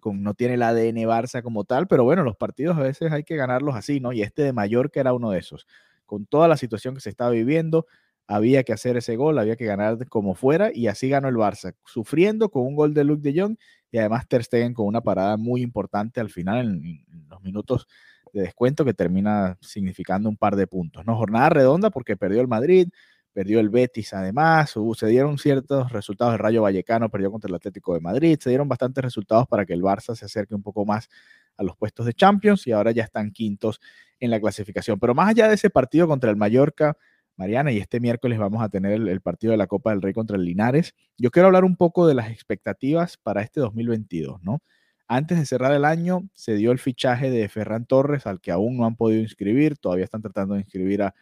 con, 0.00 0.22
no 0.22 0.32
tiene 0.32 0.54
el 0.54 0.62
ADN 0.62 0.96
Barça 1.06 1.42
como 1.42 1.64
tal, 1.64 1.86
pero 1.86 2.04
bueno, 2.04 2.22
los 2.22 2.36
partidos 2.36 2.78
a 2.78 2.82
veces 2.82 3.12
hay 3.12 3.22
que 3.22 3.36
ganarlos 3.36 3.76
así, 3.76 4.00
¿no? 4.00 4.12
Y 4.12 4.22
este 4.22 4.42
de 4.42 4.52
Mallorca 4.54 4.98
era 5.00 5.12
uno 5.12 5.30
de 5.30 5.40
esos. 5.40 5.66
Con 6.06 6.24
toda 6.24 6.48
la 6.48 6.56
situación 6.56 6.94
que 6.94 7.00
se 7.00 7.10
estaba 7.10 7.30
viviendo, 7.30 7.86
había 8.26 8.62
que 8.62 8.72
hacer 8.72 8.96
ese 8.96 9.16
gol, 9.16 9.38
había 9.38 9.56
que 9.56 9.64
ganar 9.64 10.06
como 10.08 10.34
fuera 10.34 10.70
y 10.72 10.86
así 10.86 11.08
ganó 11.08 11.28
el 11.28 11.36
Barça, 11.36 11.74
sufriendo 11.84 12.50
con 12.50 12.64
un 12.64 12.76
gol 12.76 12.94
de 12.94 13.04
Luke 13.04 13.22
de 13.22 13.40
Jong 13.40 13.56
y 13.90 13.98
además 13.98 14.28
Ter 14.28 14.44
Stegen 14.44 14.74
con 14.74 14.86
una 14.86 15.00
parada 15.00 15.36
muy 15.36 15.62
importante 15.62 16.20
al 16.20 16.30
final 16.30 16.60
en, 16.60 16.84
en 16.84 17.28
los 17.28 17.42
minutos 17.42 17.88
de 18.32 18.42
descuento 18.42 18.84
que 18.84 18.94
termina 18.94 19.58
significando 19.60 20.28
un 20.28 20.36
par 20.36 20.56
de 20.56 20.66
puntos. 20.66 21.04
No 21.04 21.16
jornada 21.16 21.50
redonda 21.50 21.90
porque 21.90 22.16
perdió 22.16 22.40
el 22.40 22.48
Madrid, 22.48 22.88
perdió 23.32 23.60
el 23.60 23.68
Betis 23.70 24.12
además, 24.12 24.74
se 24.96 25.06
dieron 25.06 25.38
ciertos 25.38 25.92
resultados, 25.92 26.34
el 26.34 26.38
Rayo 26.38 26.62
Vallecano 26.62 27.08
perdió 27.10 27.30
contra 27.30 27.48
el 27.48 27.54
Atlético 27.54 27.94
de 27.94 28.00
Madrid, 28.00 28.38
se 28.40 28.50
dieron 28.50 28.68
bastantes 28.68 29.04
resultados 29.04 29.46
para 29.46 29.64
que 29.64 29.72
el 29.72 29.82
Barça 29.82 30.14
se 30.14 30.24
acerque 30.24 30.54
un 30.54 30.62
poco 30.62 30.84
más 30.84 31.08
a 31.56 31.62
los 31.62 31.76
puestos 31.76 32.06
de 32.06 32.14
Champions 32.14 32.66
y 32.66 32.72
ahora 32.72 32.90
ya 32.90 33.04
están 33.04 33.30
quintos 33.30 33.80
en 34.18 34.30
la 34.30 34.40
clasificación. 34.40 34.98
Pero 34.98 35.14
más 35.14 35.28
allá 35.28 35.48
de 35.48 35.54
ese 35.54 35.70
partido 35.70 36.08
contra 36.08 36.30
el 36.30 36.36
Mallorca, 36.36 36.96
Mariana, 37.40 37.72
y 37.72 37.78
este 37.78 38.00
miércoles 38.00 38.38
vamos 38.38 38.62
a 38.62 38.68
tener 38.68 38.92
el, 38.92 39.20
partido 39.22 39.52
de 39.52 39.56
la 39.56 39.66
Copa 39.66 39.92
del 39.92 40.02
Rey 40.02 40.12
contra 40.12 40.36
el 40.36 40.44
Linares. 40.44 40.94
Yo 41.16 41.30
quiero 41.30 41.46
hablar 41.46 41.64
un 41.64 41.74
poco 41.74 42.06
de 42.06 42.12
las 42.12 42.30
expectativas 42.30 43.16
para 43.16 43.40
este 43.40 43.60
2022, 43.60 44.42
¿no? 44.42 44.60
Antes 45.08 45.38
de 45.38 45.46
cerrar 45.46 45.72
el 45.72 45.86
año, 45.86 46.28
se 46.34 46.54
dio 46.56 46.70
el 46.70 46.78
fichaje 46.78 47.30
de 47.30 47.48
Ferran 47.48 47.86
Torres, 47.86 48.26
al 48.26 48.42
que 48.42 48.50
aún 48.52 48.76
no 48.76 48.84
han 48.84 48.94
podido 48.94 49.22
inscribir, 49.22 49.78
todavía 49.78 50.04
están 50.04 50.20
tratando 50.20 50.52
de 50.52 50.60
inscribir 50.60 51.02
a, 51.02 51.14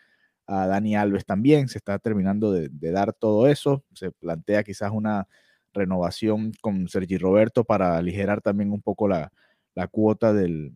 Dani 0.48 0.96
Alves 0.96 1.24
también, 1.24 1.68
se 1.68 1.78
está 1.78 2.00
terminando 2.00 2.50
de, 2.50 2.68
de, 2.68 2.90
dar 2.90 3.12
todo 3.12 3.46
eso, 3.46 3.84
se 3.94 4.10
plantea 4.10 4.64
quizás 4.64 4.90
una 4.90 5.28
renovación 5.72 6.52
con 6.60 6.88
Sergi 6.88 7.16
Roberto 7.16 7.62
para 7.62 7.96
aligerar 7.96 8.40
también 8.40 8.72
un 8.72 8.82
poco 8.82 9.06
la, 9.06 9.30
la 9.76 9.86
cuota 9.86 10.32
del, 10.32 10.72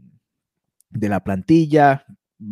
de 0.91 1.09
la 1.09 1.25
plantilla, 1.25 2.07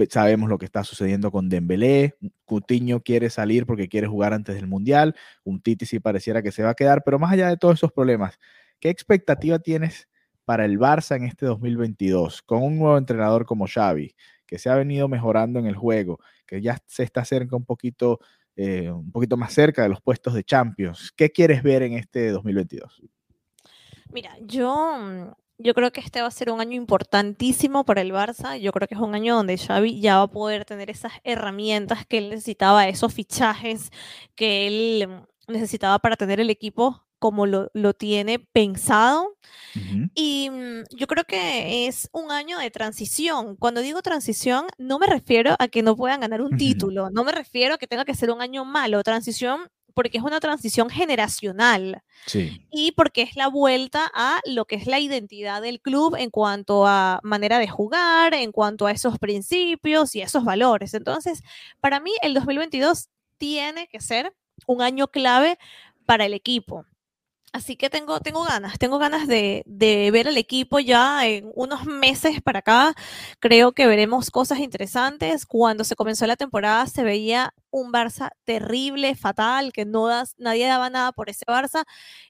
sabemos 0.09 0.49
lo 0.49 0.59
que 0.59 0.65
está 0.65 0.85
sucediendo 0.85 1.31
con 1.31 1.49
Dembélé, 1.49 2.17
Coutinho 2.45 3.03
quiere 3.03 3.31
salir 3.31 3.67
porque 3.67 3.89
quiere 3.89 4.07
jugar 4.07 4.33
antes 4.33 4.55
del 4.55 4.67
Mundial, 4.67 5.15
un 5.45 5.61
Titi 5.61 5.87
sí 5.87 6.01
pareciera 6.01 6.43
que 6.43 6.53
se 6.53 6.63
va 6.63 6.71
a 6.71 6.75
quedar, 6.75 7.03
pero 7.05 7.19
más 7.19 7.33
allá 7.33 7.49
de 7.49 7.57
todos 7.57 7.75
esos 7.75 7.93
problemas, 7.93 8.39
¿qué 8.79 8.91
expectativa 8.91 9.59
tienes 9.59 10.09
para 10.45 10.65
el 10.65 10.79
Barça 10.79 11.17
en 11.17 11.25
este 11.25 11.47
2022 11.47 12.43
con 12.43 12.63
un 12.63 12.79
nuevo 12.79 12.99
entrenador 12.99 13.47
como 13.47 13.67
Xavi, 13.67 14.15
que 14.47 14.59
se 14.59 14.69
ha 14.69 14.75
venido 14.75 15.07
mejorando 15.07 15.59
en 15.59 15.67
el 15.67 15.77
juego, 15.77 16.19
que 16.47 16.61
ya 16.61 16.79
se 16.87 17.05
está 17.05 17.25
cerca 17.25 17.55
un 17.55 17.65
poquito, 17.65 18.19
eh, 18.57 18.91
un 18.91 19.13
poquito 19.13 19.37
más 19.37 19.53
cerca 19.53 19.83
de 19.83 19.89
los 19.89 20.01
puestos 20.01 20.35
de 20.35 20.43
Champions? 20.43 21.13
¿Qué 21.17 21.31
quieres 21.31 21.63
ver 21.63 21.83
en 21.83 21.93
este 21.93 22.31
2022? 22.31 23.03
Mira, 24.13 24.37
yo 24.41 24.99
mm, 24.99 25.40
yo 25.63 25.75
creo 25.75 25.93
que 25.93 26.01
este 26.01 26.23
va 26.23 26.29
a 26.29 26.31
ser 26.31 26.51
un 26.51 26.61
año 26.61 26.75
importantísimo 26.75 27.85
para 27.85 28.01
el 28.01 28.13
Barça. 28.13 28.59
Yo 28.59 28.73
creo 28.73 28.89
que 28.89 28.95
es 28.95 29.01
un 29.01 29.15
año 29.15 29.37
donde 29.37 29.59
Xavi 29.59 30.01
ya 30.01 30.17
va 30.17 30.23
a 30.23 30.31
poder 30.31 30.65
tener 30.65 30.91
esas 30.91 31.13
herramientas 31.23 32.07
que 32.07 32.19
él 32.19 32.31
necesitaba, 32.31 32.89
esos 32.89 33.13
fichajes 33.13 33.91
que 34.35 34.67
él 34.67 35.09
mm, 35.09 35.53
necesitaba 35.53 35.99
para 35.99 36.17
tener 36.17 36.41
el 36.41 36.51
equipo 36.51 37.05
como 37.19 37.45
lo, 37.47 37.71
lo 37.75 37.93
tiene 37.93 38.39
pensado. 38.39 39.37
Uh 39.77 39.79
-huh. 39.79 40.11
Y 40.15 40.49
um, 40.49 40.85
yo 40.97 41.07
creo 41.07 41.25
que 41.25 41.87
es 41.87 42.09
un 42.13 42.31
año 42.33 42.59
de 42.59 42.71
transición. 42.71 43.57
Cuando 43.57 43.83
digo 43.83 44.01
transición, 44.01 44.67
no 44.79 44.99
me 44.99 45.07
refiero 45.07 45.55
a 45.59 45.69
que 45.69 45.83
no 45.83 45.95
puedan 45.97 46.21
ganar 46.21 46.41
un 46.41 46.55
uh 46.55 46.57
-huh. 46.57 46.59
título, 46.59 47.11
no 47.11 47.23
me 47.25 47.33
refiero 47.33 47.75
a 47.75 47.79
que 47.79 47.87
tenga 47.87 48.07
que 48.07 48.15
ser 48.15 48.31
un 48.31 48.41
año 48.41 48.65
malo. 48.65 49.03
Transición 49.03 49.69
porque 49.95 50.19
es 50.19 50.25
una 50.25 50.41
transición 50.41 50.91
generacional 50.91 52.03
sí. 52.27 52.67
y 52.71 52.93
porque 52.93 53.23
es 53.23 53.37
la 53.37 53.49
vuelta 53.49 54.11
a 54.15 54.41
lo 54.47 54.65
que 54.65 54.77
es 54.77 54.87
la 54.87 54.99
identidad 55.01 55.63
del 55.63 55.81
club 55.81 56.17
en 56.17 56.31
cuanto 56.31 56.87
a 56.87 57.21
manera 57.23 57.59
de 57.59 57.69
jugar, 57.69 58.35
en 58.35 58.53
cuanto 58.53 58.87
a 58.87 58.93
esos 58.93 59.19
principios 59.19 60.15
y 60.15 60.23
esos 60.23 60.45
valores. 60.45 60.95
Entonces, 60.95 61.43
para 61.81 62.01
mí 62.01 62.13
el 62.23 62.35
2022 62.35 63.09
tiene 63.39 63.89
que 63.89 64.01
ser 64.01 64.35
un 64.67 64.83
año 64.83 65.09
clave 65.09 65.59
para 66.07 66.27
el 66.27 66.35
equipo. 66.35 66.87
Así 67.53 67.75
que 67.77 67.91
tengo, 67.91 68.21
tengo 68.21 68.45
ganas, 68.45 68.79
tengo 68.79 68.99
ganas 68.99 69.27
de, 69.27 69.65
de, 69.67 70.11
ver 70.13 70.29
al 70.29 70.37
equipo 70.37 70.79
ya 70.79 71.27
en 71.27 71.51
unos 71.57 71.85
meses 71.85 72.41
para 72.43 72.61
acá. 72.61 72.95
Creo 73.41 73.73
que 73.73 73.89
veremos 73.89 74.31
cosas 74.31 74.61
interesantes. 74.61 75.47
Cuando 75.47 75.83
se 75.83 75.97
comenzó 75.97 76.27
la 76.29 76.37
temporada 76.37 76.87
se 76.87 77.03
veía 77.03 77.53
un 77.71 77.93
Barça 77.93 78.31
terrible, 78.45 79.17
fatal, 79.17 79.73
que 79.73 79.85
no 79.85 80.07
das, 80.07 80.35
nadie 80.39 80.67
daba 80.67 80.91
nada 80.91 81.11
por 81.11 81.29
ese 81.29 81.45
Barça 81.45 81.85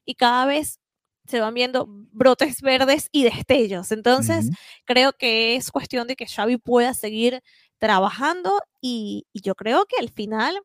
y 0.07 0.15
cada 0.15 0.47
vez 0.47 0.81
se 1.27 1.41
van 1.41 1.55
viendo 1.55 1.87
brotes 1.89 2.63
verdes 2.63 3.09
y 3.13 3.25
destellos. 3.25 3.93
Entonces, 3.93 4.47
uh 4.47 4.51
-huh. 4.51 4.57
creo 4.87 5.13
que 5.13 5.57
es 5.57 5.71
cuestión 5.71 6.07
de 6.07 6.17
que 6.17 6.27
Xavi 6.27 6.57
pueda 6.57 6.95
seguir 6.95 7.43
trabajando 7.79 8.61
y, 8.81 9.27
y 9.33 9.43
yo 9.43 9.55
creo 9.55 9.87
que 9.87 9.97
al 10.01 10.11
final 10.11 10.61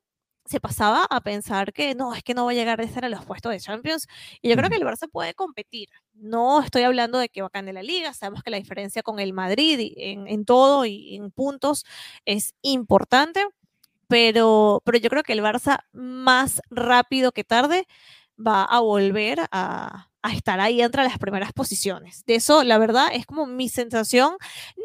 se 0.46 0.60
pasaba 0.60 1.06
a 1.10 1.22
pensar 1.22 1.74
que 1.74 1.96
no, 1.96 2.14
es 2.14 2.24
que 2.24 2.34
no 2.34 2.46
va 2.46 2.52
a 2.52 2.54
llegar 2.54 2.80
a 2.80 2.84
estar 2.84 3.04
a 3.04 3.10
los 3.10 3.26
puestos 3.26 3.52
de 3.52 3.60
Champions. 3.60 4.08
Y 4.42 4.50
yo 4.50 4.56
creo 4.56 4.70
que 4.70 4.76
el 4.76 4.84
Barça 4.84 5.10
puede 5.12 5.34
competir. 5.34 5.90
No 6.14 6.62
estoy 6.62 6.84
hablando 6.84 7.18
de 7.18 7.30
que 7.30 7.42
va 7.42 7.48
a 7.48 7.52
ganar 7.54 7.74
la 7.74 7.84
liga, 7.84 8.14
sabemos 8.14 8.44
que 8.44 8.52
la 8.52 8.58
diferencia 8.58 9.04
con 9.04 9.20
el 9.20 9.34
Madrid 9.34 9.94
en, 9.98 10.28
en 10.28 10.46
todo 10.46 10.86
y 10.86 11.16
en 11.16 11.32
puntos 11.32 11.86
es 12.26 12.54
importante, 12.62 13.46
pero, 14.08 14.82
pero 14.86 14.98
yo 15.00 15.10
creo 15.10 15.24
que 15.24 15.34
el 15.34 15.42
Barça 15.42 15.80
más 15.92 16.62
rápido 16.70 17.32
que 17.32 17.44
tarde 17.44 17.88
va 18.38 18.64
a 18.64 18.80
volver 18.80 19.40
a, 19.52 20.10
a 20.26 20.34
estar 20.34 20.60
ahí 20.60 20.82
entre 20.82 21.04
las 21.04 21.20
primeras 21.20 21.54
posiciones. 21.54 22.26
De 22.26 22.34
eso, 22.36 22.64
la 22.64 22.80
verdad, 22.80 23.10
es 23.14 23.28
como 23.28 23.46
mi 23.46 23.70
sensación. 23.70 24.36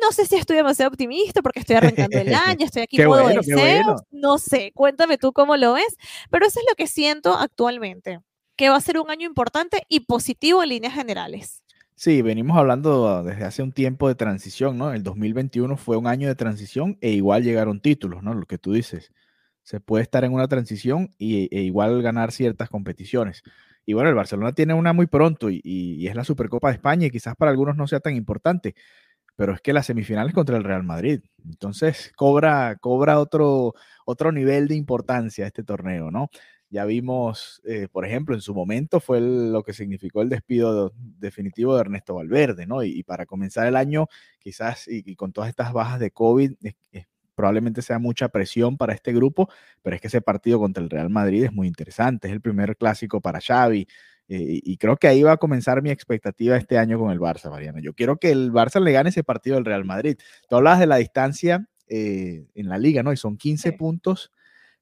No 0.03 0.13
sé 0.13 0.27
si 0.27 0.37
estoy 0.37 0.57
demasiado 0.57 0.91
optimista 0.91 1.41
porque 1.41 1.61
estoy 1.61 1.77
arrancando 1.77 2.19
el 2.19 2.35
año, 2.35 2.67
estoy 2.67 2.83
aquí 2.83 2.99
modo 3.03 3.23
bueno, 3.23 3.41
deseos, 3.41 3.85
bueno. 3.85 3.97
no 4.11 4.37
sé, 4.37 4.71
cuéntame 4.75 5.17
tú 5.17 5.33
cómo 5.33 5.57
lo 5.57 5.73
ves, 5.73 5.97
pero 6.29 6.47
eso 6.47 6.61
es 6.61 6.67
lo 6.69 6.75
que 6.75 6.87
siento 6.87 7.33
actualmente, 7.35 8.21
que 8.55 8.69
va 8.69 8.77
a 8.77 8.81
ser 8.83 8.99
un 8.99 9.11
año 9.11 9.27
importante 9.27 9.87
y 9.89 10.01
positivo 10.01 10.63
en 10.63 10.69
líneas 10.69 10.93
generales. 10.93 11.63
Sí, 11.95 12.21
venimos 12.21 12.59
hablando 12.59 13.23
desde 13.23 13.45
hace 13.45 13.63
un 13.63 13.73
tiempo 13.73 14.09
de 14.09 14.17
transición, 14.17 14.77
¿no? 14.77 14.93
El 14.93 15.03
2021 15.03 15.79
fue 15.79 15.97
un 15.97 16.07
año 16.07 16.29
de 16.29 16.35
transición 16.35 16.99
e 17.01 17.13
igual 17.13 17.45
llegaron 17.45 17.81
títulos, 17.81 18.23
¿no? 18.23 18.35
Lo 18.35 18.45
que 18.45 18.59
tú 18.59 18.73
dices. 18.73 19.11
Se 19.63 19.81
puede 19.81 20.03
estar 20.03 20.25
en 20.25 20.33
una 20.33 20.49
transición 20.49 21.11
y, 21.19 21.55
e 21.57 21.63
igual 21.63 22.03
ganar 22.03 22.33
ciertas 22.33 22.69
competiciones. 22.69 23.43
Y 23.87 23.93
bueno, 23.93 24.09
el 24.09 24.15
Barcelona 24.15 24.53
tiene 24.53 24.75
una 24.75 24.93
muy 24.93 25.07
pronto 25.07 25.49
y, 25.51 26.07
es 26.07 26.15
la 26.15 26.25
Supercopa 26.25 26.69
de 26.69 26.75
España 26.75 27.07
y 27.07 27.11
quizás 27.11 27.35
para 27.37 27.51
algunos 27.51 27.77
no 27.77 27.87
sea 27.87 28.01
tan 28.01 28.15
importante, 28.15 28.75
pero 29.37 29.55
es 29.55 29.61
que 29.61 29.73
la 29.73 29.83
semifinal 29.83 30.29
es 30.29 30.35
contra 30.35 30.57
el 30.57 30.65
Real 30.65 30.85
Madrid. 30.85 31.23
Entonces 31.45 32.13
cobra, 32.17 32.77
cobra 32.81 33.19
otro, 33.19 33.75
otro 34.07 34.33
nivel 34.33 34.69
de 34.69 34.77
importancia 34.77 35.47
este 35.47 35.65
torneo, 35.65 36.11
¿no? 36.11 36.31
Ya 36.73 36.85
vimos, 36.85 37.61
eh, 37.65 37.89
por 37.91 38.07
ejemplo, 38.07 38.35
en 38.37 38.41
su 38.43 38.55
momento 38.55 39.01
fue 39.01 39.21
lo 39.21 39.65
que 39.65 39.73
significó 39.73 40.23
el 40.23 40.29
despido 40.29 40.91
de, 40.91 40.95
definitivo 41.19 41.75
de 41.75 41.81
Ernesto 41.81 42.15
Valverde, 42.15 42.65
¿no? 42.65 42.85
Y, 42.85 43.03
para 43.03 43.27
comenzar 43.27 43.67
el 43.67 43.75
año, 43.75 44.07
quizás, 44.39 44.87
y, 44.87 45.17
con 45.17 45.33
todas 45.33 45.51
estas 45.51 45.73
bajas 45.73 45.99
de 45.99 46.13
COVID, 46.13 46.53
es 46.93 47.07
probablemente 47.41 47.81
sea 47.81 47.99
mucha 47.99 48.29
presión 48.29 48.77
para 48.77 48.93
este 48.93 49.15
grupo, 49.15 49.49
pero 49.81 49.97
es 49.97 50.03
que 50.03 50.09
ese 50.09 50.21
partido 50.21 50.59
contra 50.59 50.83
el 50.83 50.91
Real 50.91 51.09
Madrid 51.09 51.45
es 51.45 51.53
muy 51.55 51.67
interesante, 51.67 52.29
es 52.29 52.35
el 52.35 52.43
primer 52.43 52.77
clásico 52.77 53.23
para 53.23 53.41
Xavi, 53.41 53.89
eh, 54.29 54.61
y 54.63 54.77
creo 54.77 54.99
que 54.99 55.09
ahí 55.09 55.23
va 55.23 55.33
a 55.33 55.37
comenzar 55.39 55.81
mi 55.81 55.89
expectativa 55.89 56.55
este 56.59 56.77
año 56.77 56.99
con 56.99 57.11
el 57.11 57.19
Barça, 57.19 57.49
Mariano. 57.49 57.79
Yo 57.79 57.95
quiero 57.95 58.19
que 58.19 58.31
el 58.31 58.53
Barça 58.53 58.79
le 58.79 58.93
gane 58.93 59.09
ese 59.09 59.25
partido 59.25 59.57
al 59.57 59.65
Real 59.65 59.87
Madrid. 59.87 60.19
Tú 60.51 60.57
hablas 60.57 60.79
de 60.79 60.87
la 60.87 60.97
distancia 60.97 61.67
eh, 61.89 62.45
en 62.55 62.69
la 62.69 62.77
liga, 62.77 63.03
¿no? 63.03 63.11
Y 63.11 63.17
son 63.17 63.39
15 63.39 63.71
sí. 63.71 63.77
puntos, 63.79 64.31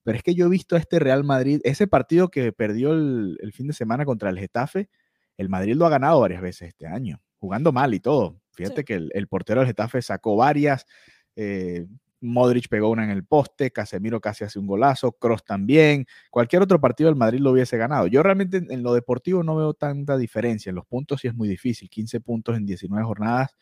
pero 0.03 0.17
es 0.17 0.25
que 0.25 0.35
yo 0.35 0.47
he 0.47 0.49
visto 0.49 0.75
a 0.75 0.81
este 0.81 0.99
Real 0.99 1.23
Madrid, 1.23 1.61
ese 1.63 1.87
partido 1.87 2.29
que 2.29 2.53
perdió 2.53 2.93
el, 2.93 3.39
el 3.41 3.53
fin 3.53 3.69
de 3.69 3.73
semana 3.73 4.05
contra 4.05 4.31
el 4.31 4.39
Getafe, 4.41 4.89
el 5.37 5.49
Madrid 5.49 5.77
lo 5.77 5.87
ha 5.87 5.91
ganado 5.91 6.19
varias 6.19 6.43
veces 6.43 6.71
este 6.71 6.89
año, 6.89 7.23
jugando 7.39 7.71
mal 7.71 7.95
y 7.95 8.01
todo. 8.01 8.41
Fíjate 8.51 8.81
sí. 8.81 8.85
que 8.85 8.95
el, 8.95 9.11
el, 9.15 9.29
portero 9.29 9.61
del 9.61 9.69
Getafe 9.69 10.03
sacó 10.03 10.35
varias, 10.35 10.85
eh, 11.37 11.87
Modric 12.21 12.69
pegó 12.69 12.91
una 12.91 13.05
en 13.05 13.11
el 13.11 13.25
poste, 13.25 13.71
Casemiro 13.71 14.21
casi 14.21 14.45
hace 14.45 14.59
un 14.59 14.67
golazo, 14.67 15.13
Cross 15.13 15.45
también. 15.45 16.07
Cualquier 16.31 16.63
otro 16.63 16.81
partido 16.81 17.09
del 17.09 17.17
Madrid 17.17 17.41
lo 17.41 17.53
hubiese 17.53 17.77
ganado. 17.77 18.07
Yo 18.07 18.23
realmente 18.23 18.59
en 18.69 18.83
lo 18.83 18.93
deportivo 18.93 19.43
no 19.43 19.57
veo 19.57 19.75
tanta 19.75 20.17
diferencia. 20.17 20.71
En 20.71 20.77
los 20.77 20.87
puntos 20.87 21.21
sí 21.21 21.29
es 21.29 21.35
muy 21.35 21.49
difícil. 21.49 21.89
15 21.89 22.21
puntos 22.21 22.57
en 22.57 22.67
19 22.67 23.05
jornadas 23.05 23.57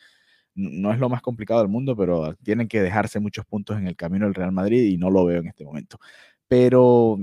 no 0.55 0.93
es 0.93 0.99
lo 0.99 1.09
más 1.09 1.21
complicado 1.23 1.61
del 1.61 1.69
mundo, 1.69 1.95
pero 1.97 2.35
tienen 2.37 2.67
que 2.67 2.81
dejarse 2.81 3.21
muchos 3.21 3.45
puntos 3.45 3.77
en 3.77 3.87
el 3.87 3.95
camino 3.97 4.25
del 4.25 4.35
Real 4.35 4.53
Madrid 4.53 4.85
y 4.85 4.97
no 4.97 5.11
lo 5.11 5.25
veo 5.27 5.41
en 5.41 5.49
este 5.49 5.65
momento. 5.65 5.99
Pero, 6.49 7.19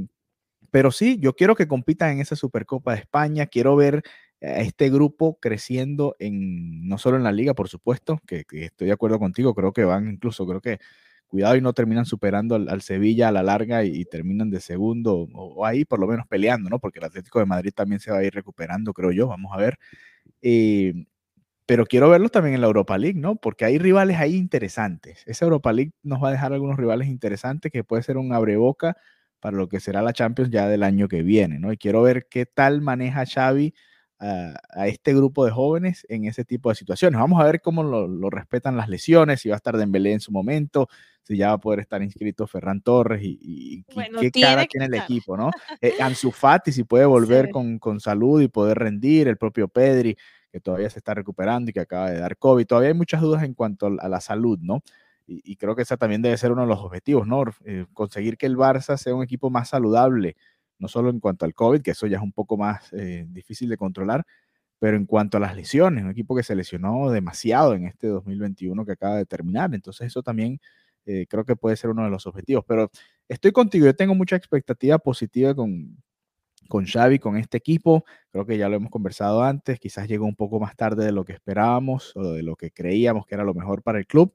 pero 0.72 0.92
sí, 0.92 1.18
yo 1.20 1.36
quiero 1.36 1.56
que 1.56 1.68
compitan 1.68 2.12
en 2.12 2.20
esa 2.22 2.36
Supercopa 2.36 2.94
de 2.94 3.00
España. 3.00 3.48
Quiero 3.48 3.76
ver 3.76 4.04
a 4.42 4.60
este 4.62 4.90
grupo 4.92 5.40
creciendo 5.40 6.16
en 6.20 6.88
no 6.88 6.98
solo 7.00 7.18
en 7.18 7.24
la 7.24 7.32
liga, 7.32 7.56
por 7.56 7.70
supuesto, 7.70 8.20
que, 8.28 8.46
que 8.46 8.66
estoy 8.66 8.88
de 8.88 8.94
acuerdo 8.94 9.18
contigo. 9.18 9.56
Creo 9.56 9.74
que 9.74 9.84
van 9.84 10.10
incluso, 10.10 10.46
creo 10.46 10.62
que 10.62 10.80
cuidado 11.34 11.56
y 11.56 11.62
no 11.62 11.74
terminan 11.74 12.06
superando 12.06 12.54
al, 12.54 12.82
Sevilla 12.84 13.30
a 13.30 13.32
la 13.32 13.42
larga 13.42 13.84
y, 13.84 14.06
terminan 14.06 14.52
de 14.52 14.60
segundo 14.60 15.16
o, 15.16 15.28
o, 15.34 15.66
ahí 15.66 15.84
por 15.84 16.00
lo 16.00 16.06
menos 16.06 16.28
peleando, 16.28 16.70
¿no? 16.70 16.78
Porque 16.78 17.00
el 17.00 17.06
Atlético 17.06 17.40
de 17.40 17.48
Madrid 17.48 17.72
también 17.76 18.00
se 18.00 18.12
va 18.12 18.20
a 18.20 18.24
ir 18.24 18.32
recuperando, 18.36 18.94
creo 18.94 19.12
yo, 19.12 19.28
vamos 19.28 19.52
a 19.52 19.58
ver. 19.58 19.80
Eh, 20.44 20.94
pero 21.66 21.88
quiero 21.88 22.08
verlos 22.08 22.30
también 22.30 22.54
en 22.54 22.62
la 22.62 22.68
Europa 22.68 23.00
League, 23.00 23.20
¿no? 23.20 23.36
Porque 23.36 23.66
hay 23.66 23.80
rivales 23.80 24.18
ahí 24.20 24.36
interesantes. 24.36 25.24
Esa 25.26 25.46
Europa 25.46 25.74
League 25.74 25.94
nos 26.04 26.22
va 26.22 26.28
a 26.30 26.32
dejar 26.34 26.54
algunos 26.54 26.78
rivales 26.78 27.08
interesantes 27.08 27.72
que 27.72 27.84
puede 27.84 28.04
ser 28.04 28.18
un 28.18 28.32
abreboca 28.32 28.96
para 29.40 29.58
lo 29.58 29.68
que 29.68 29.80
será 29.80 30.04
la 30.04 30.14
Champions 30.14 30.52
ya 30.52 30.68
del 30.68 30.84
año 30.84 31.08
que 31.08 31.24
viene, 31.24 31.58
¿no? 31.58 31.74
Y 31.74 31.78
quiero 31.78 32.04
ver 32.04 32.28
qué 32.30 32.46
tal 32.46 32.82
maneja 32.82 33.26
Xavi 33.26 33.74
a, 34.24 34.54
a, 34.70 34.88
este 34.88 35.14
grupo 35.14 35.46
de 35.46 35.52
jóvenes 35.52 36.06
en 36.08 36.26
ese 36.26 36.46
tipo 36.46 36.70
de 36.70 36.76
situaciones. 36.76 37.20
Vamos 37.20 37.42
a 37.42 37.46
ver 37.46 37.62
cómo 37.62 37.84
lo, 37.84 38.08
lo, 38.08 38.30
respetan 38.30 38.78
las 38.78 38.88
lesiones, 38.88 39.42
si 39.42 39.50
va 39.50 39.56
a 39.56 39.58
estar 39.58 39.76
Dembélé 39.76 40.14
en 40.14 40.22
su 40.22 40.32
momento, 40.32 40.88
si 41.24 41.36
ya 41.36 41.50
va 41.50 41.54
a 41.54 41.58
poder 41.58 41.82
estar 41.82 42.02
inscrito 42.02 42.48
Ferran 42.48 42.82
Torres 42.82 43.22
y, 43.22 43.38
y 43.42 43.86
bueno, 43.94 44.20
qué 44.22 44.32
tiene 44.32 44.48
cara 44.48 44.66
tiene 44.66 44.86
el 44.86 44.94
equipo, 44.94 45.36
¿no? 45.36 45.52
eh, 45.82 45.96
Ansu 46.00 46.32
Fati, 46.32 46.72
si 46.72 46.86
puede 46.86 47.06
volver 47.06 47.48
sí. 47.48 47.52
con, 47.52 47.80
con, 47.80 48.00
salud 48.00 48.42
y 48.42 48.48
poder 48.48 48.78
rendir, 48.78 49.28
el 49.28 49.38
propio 49.38 49.68
Pedri, 49.68 50.16
que 50.52 50.60
todavía 50.62 50.90
se 50.90 51.00
está 51.00 51.14
recuperando 51.14 51.70
y 51.70 51.74
que 51.74 51.82
acaba 51.82 52.10
de 52.10 52.20
dar 52.20 52.38
COVID. 52.38 52.66
Todavía 52.66 52.90
hay 52.90 52.96
muchas 52.96 53.22
dudas 53.22 53.44
en 53.44 53.54
cuanto 53.54 53.88
a 53.88 54.08
la 54.08 54.22
salud, 54.22 54.60
¿no? 54.62 54.82
Y, 55.26 55.42
y 55.44 55.56
creo 55.56 55.76
que 55.76 55.82
esa 55.82 55.98
también 55.98 56.22
debe 56.22 56.38
ser 56.38 56.52
uno 56.52 56.62
de 56.62 56.68
los 56.68 56.80
objetivos, 56.80 57.28
¿no? 57.28 57.44
Eh, 57.66 57.86
conseguir 57.94 58.38
que 58.38 58.46
el 58.46 58.56
Barça 58.56 58.98
sea 58.98 59.16
un 59.16 59.24
equipo 59.24 59.50
más 59.50 59.70
saludable, 59.70 60.36
no 60.80 60.88
solo 60.88 61.10
en 61.10 61.20
cuanto 61.20 61.46
al 61.46 61.54
COVID, 61.54 61.82
que 61.82 61.92
eso 61.92 62.08
ya 62.08 62.18
es 62.18 62.24
un 62.24 62.34
poco 62.34 62.58
más 62.58 62.92
eh, 62.94 63.26
difícil 63.30 63.70
de 63.70 63.78
controlar, 63.78 64.26
pero 64.80 64.98
en 64.98 65.06
cuanto 65.06 65.38
a 65.38 65.40
las 65.40 65.56
lesiones, 65.56 66.04
un 66.04 66.12
equipo 66.12 66.36
que 66.36 66.44
se 66.44 66.56
lesionó 66.56 67.10
demasiado 67.12 67.74
en 67.74 67.86
este 67.88 68.08
2021 68.08 68.86
que 68.86 68.92
acaba 68.94 69.18
de 69.18 69.26
terminar, 69.26 69.74
entonces 69.74 70.08
eso 70.08 70.24
también 70.24 70.60
eh, 71.06 71.26
creo 71.30 71.46
que 71.46 71.56
puede 71.56 71.78
ser 71.78 71.90
uno 71.92 72.04
de 72.04 72.10
los 72.10 72.28
objetivos, 72.28 72.66
pero 72.68 72.92
estoy 73.30 73.52
contigo, 73.52 73.86
yo 73.86 73.96
tengo 73.96 74.16
mucha 74.16 74.36
expectativa 74.36 74.98
positiva 75.00 75.56
con, 75.56 75.98
con 76.68 76.86
Xavi, 76.86 77.20
con 77.20 77.38
este 77.38 77.58
equipo, 77.58 78.06
creo 78.32 78.46
que 78.46 78.58
ya 78.58 78.70
lo 78.70 78.76
hemos 78.78 78.92
conversado 78.92 79.44
antes, 79.44 79.80
quizás 79.80 80.08
llegó 80.08 80.26
un 80.26 80.36
poco 80.36 80.60
más 80.60 80.76
tarde 80.76 81.06
de 81.06 81.12
lo 81.12 81.26
que 81.26 81.34
esperábamos 81.34 82.14
o 82.16 82.34
de 82.34 82.44
lo 82.44 82.56
que 82.56 82.72
creíamos 82.72 83.26
que 83.26 83.36
era 83.36 83.44
lo 83.44 83.54
mejor 83.54 83.84
para 83.84 84.00
el 84.00 84.08
club, 84.08 84.34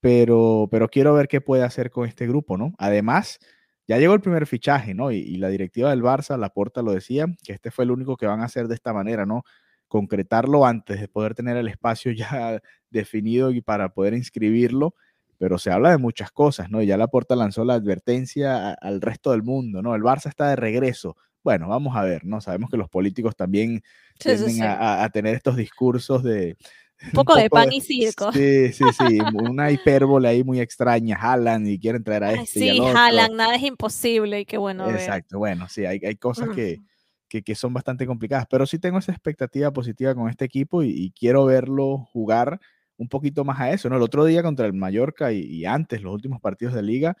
pero, 0.00 0.68
pero 0.70 0.88
quiero 0.88 1.14
ver 1.14 1.28
qué 1.28 1.40
puede 1.40 1.64
hacer 1.64 1.90
con 1.90 2.06
este 2.08 2.26
grupo, 2.26 2.56
¿no? 2.56 2.74
Además, 2.78 3.40
ya 3.88 3.98
llegó 3.98 4.14
el 4.14 4.20
primer 4.20 4.46
fichaje, 4.46 4.94
¿no? 4.94 5.10
Y, 5.10 5.16
y, 5.16 5.36
la 5.38 5.48
directiva 5.48 5.90
del 5.90 6.02
Barça, 6.02 6.38
la 6.38 6.50
Porta 6.50 6.82
lo 6.82 6.92
decía, 6.92 7.26
que 7.42 7.52
este 7.52 7.70
fue 7.72 7.84
el 7.84 7.90
único 7.90 8.16
que 8.16 8.26
van 8.26 8.40
a 8.40 8.44
hacer 8.44 8.68
de 8.68 8.74
esta 8.76 8.92
manera, 8.92 9.26
¿no? 9.26 9.42
Concretarlo 9.88 10.66
antes 10.66 11.00
de 11.00 11.08
poder 11.08 11.34
tener 11.34 11.56
el 11.56 11.66
espacio 11.68 12.12
ya 12.12 12.60
definido 12.90 13.50
y 13.50 13.60
para 13.62 13.88
poder 13.88 14.14
inscribirlo 14.14 14.94
pero 15.38 15.56
se 15.58 15.70
habla 15.70 15.90
de 15.90 15.98
muchas 15.98 16.30
cosas, 16.32 16.68
¿no? 16.68 16.82
Y 16.82 16.86
ya 16.86 16.96
la 16.96 17.06
Porta 17.06 17.36
lanzó 17.36 17.64
la 17.64 17.74
advertencia 17.74 18.72
al 18.72 19.00
resto 19.00 19.30
del 19.30 19.44
mundo, 19.44 19.82
¿no? 19.82 19.94
El 19.94 20.02
Barça 20.02 20.28
está 20.28 20.48
de 20.50 20.56
regreso. 20.56 21.16
Bueno, 21.44 21.68
vamos 21.68 21.96
a 21.96 22.02
ver, 22.02 22.24
¿no? 22.24 22.40
Sabemos 22.40 22.68
que 22.70 22.76
los 22.76 22.88
políticos 22.88 23.36
también 23.36 23.82
sí, 24.18 24.24
tienden 24.24 24.48
sí, 24.48 24.54
sí. 24.56 24.62
A, 24.62 25.04
a, 25.04 25.08
tener 25.10 25.34
estos 25.34 25.56
discursos 25.56 26.24
de... 26.24 26.56
Un 27.04 27.10
poco, 27.12 27.36
de 27.36 27.48
pan 27.48 27.72
y 27.72 27.80
circo. 27.80 28.32
Sí, 28.32 28.72
sí, 28.72 28.84
sí, 28.96 29.18
una 29.34 29.70
hipérbole 29.70 30.28
ahí 30.28 30.42
muy 30.42 30.60
extraña, 30.60 31.16
Haaland, 31.20 31.68
y 31.68 31.78
quieren 31.78 32.02
traer 32.02 32.24
a 32.24 32.32
este 32.32 32.60
sí, 32.60 32.80
Haaland, 32.80 33.34
nada 33.34 33.54
es 33.54 33.62
imposible, 33.62 34.40
y 34.40 34.44
qué 34.44 34.58
bueno 34.58 34.90
Exacto, 34.90 35.38
ver. 35.38 35.56
bueno, 35.56 35.68
sí, 35.68 35.84
hay, 35.84 36.00
hay 36.04 36.16
cosas 36.16 36.48
que, 36.50 36.80
que, 37.28 37.42
que, 37.42 37.54
son 37.54 37.72
bastante 37.72 38.06
complicadas, 38.06 38.46
pero 38.50 38.66
sí 38.66 38.78
tengo 38.78 38.98
esa 38.98 39.12
expectativa 39.12 39.72
positiva 39.72 40.14
con 40.14 40.28
este 40.28 40.44
equipo 40.44 40.82
y, 40.82 40.90
y 40.90 41.10
quiero 41.12 41.44
verlo 41.44 41.98
jugar 42.12 42.60
un 42.96 43.08
poquito 43.08 43.44
más 43.44 43.60
a 43.60 43.70
eso, 43.70 43.88
¿no? 43.88 43.96
El 43.96 44.02
otro 44.02 44.24
día 44.24 44.42
contra 44.42 44.66
el 44.66 44.72
Mallorca 44.72 45.32
y, 45.32 45.40
y, 45.40 45.64
antes, 45.66 46.02
los 46.02 46.12
últimos 46.12 46.40
partidos 46.40 46.74
de 46.74 46.82
liga, 46.82 47.16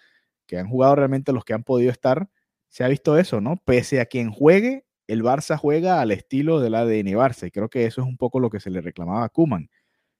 que 0.46 0.58
han 0.58 0.68
jugado 0.68 0.96
realmente 0.96 1.32
los 1.32 1.44
que 1.44 1.54
han 1.54 1.62
podido 1.62 1.92
estar, 1.92 2.28
se 2.68 2.82
ha 2.82 2.88
visto 2.88 3.16
eso, 3.16 3.40
¿no? 3.40 3.62
Pese 3.64 4.00
a 4.00 4.06
quien 4.06 4.30
juegue, 4.30 4.84
el 5.08 5.22
Barça 5.24 5.56
juega 5.58 6.00
al 6.00 6.12
estilo 6.12 6.60
del 6.60 6.74
ADN 6.76 7.16
Barça, 7.16 7.48
y 7.48 7.50
creo 7.50 7.68
que 7.68 7.86
eso 7.86 8.02
es 8.02 8.06
un 8.06 8.16
poco 8.16 8.40
lo 8.40 8.50
que 8.50 8.60
se 8.60 8.70
le 8.70 8.80
reclamaba 8.82 9.24
a 9.24 9.28
Kuman, 9.30 9.70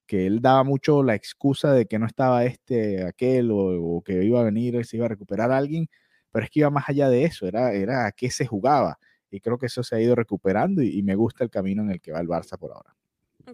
que 0.07 0.27
él 0.27 0.41
daba 0.43 0.65
mucho 0.65 1.03
la 1.05 1.15
excusa 1.15 1.73
de 1.73 1.87
que 1.87 1.99
no 1.99 2.07
estaba 2.07 2.45
este, 2.47 3.05
aquel, 3.05 3.51
o, 3.53 3.97
o, 3.99 4.03
que 4.03 4.25
iba 4.25 4.41
a 4.41 4.45
venir, 4.45 4.85
se 4.87 4.97
iba 4.99 5.07
a 5.07 5.11
recuperar 5.11 5.53
a 5.53 5.59
alguien, 5.59 5.89
pero 6.33 6.45
es 6.45 6.51
que 6.51 6.61
iba 6.61 6.71
más 6.71 6.89
allá 6.89 7.11
de 7.11 7.25
eso, 7.25 7.47
era, 7.49 7.73
era 7.75 8.07
a 8.07 8.13
qué 8.13 8.31
se 8.31 8.47
jugaba. 8.47 8.99
y 9.31 9.41
creo 9.41 9.59
que 9.59 9.67
eso 9.67 9.83
se 9.85 9.97
ha 9.97 10.01
ido 10.01 10.15
recuperando 10.17 10.83
y, 10.83 10.99
y 10.99 11.03
me 11.03 11.15
gusta 11.17 11.45
el 11.45 11.51
camino 11.51 11.83
en 11.83 11.93
el 11.93 12.01
que 12.01 12.13
va 12.13 12.21
el 12.21 12.29
Barça 12.29 12.59
por 12.59 12.73
ahora. 12.73 12.98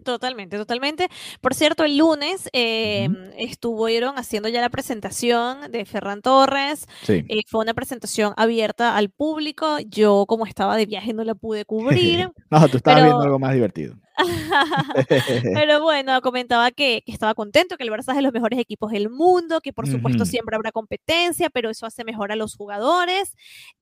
Totalmente, 0.03 0.57
totalmente. 0.57 1.09
Por 1.41 1.55
cierto, 1.55 1.85
el 1.85 1.97
lunes 1.97 2.49
eh, 2.53 3.09
estuvieron 3.37 4.17
haciendo 4.19 4.49
ya 4.49 4.61
la 4.61 4.71
presentación 4.71 5.71
de 5.71 5.85
Ferran 5.85 6.23
Torres. 6.23 6.87
Sí. 7.03 7.25
Eh, 7.29 7.43
fue 7.47 7.63
una 7.63 7.75
presentación 7.75 8.35
abierta 8.37 8.97
al 8.97 9.11
público. 9.11 9.79
Yo, 9.89 10.25
como 10.27 10.47
estaba 10.47 10.77
de 10.77 10.87
viaje, 10.87 11.13
no 11.13 11.25
la 11.25 11.35
pude 11.35 11.65
cubrir. 11.65 12.31
no, 12.51 12.69
tú 12.69 12.79
estabas 12.79 13.01
pero- 13.01 13.05
viendo 13.07 13.23
algo 13.23 13.39
más 13.39 13.55
divertido. 13.55 13.97
Pero 15.43 15.83
bueno, 15.83 16.21
comentaba 16.21 16.71
que, 16.71 17.03
que 17.05 17.13
estaba 17.13 17.35
contento, 17.35 17.77
que 17.77 17.83
el 17.83 17.91
Barça 17.91 18.11
es 18.11 18.17
de 18.17 18.23
los 18.23 18.33
mejores 18.33 18.59
equipos 18.61 18.93
del 18.93 19.11
mundo, 19.11 19.61
que 19.61 19.73
por 19.73 19.89
supuesto 19.89 20.25
siempre 20.25 20.55
habrá 20.55 20.71
competencia, 20.73 21.51
pero 21.51 21.69
eso 21.69 21.85
hace 21.85 22.05
mejor 22.05 22.31
a 22.31 22.37
los 22.37 22.55
jugadores 22.55 23.35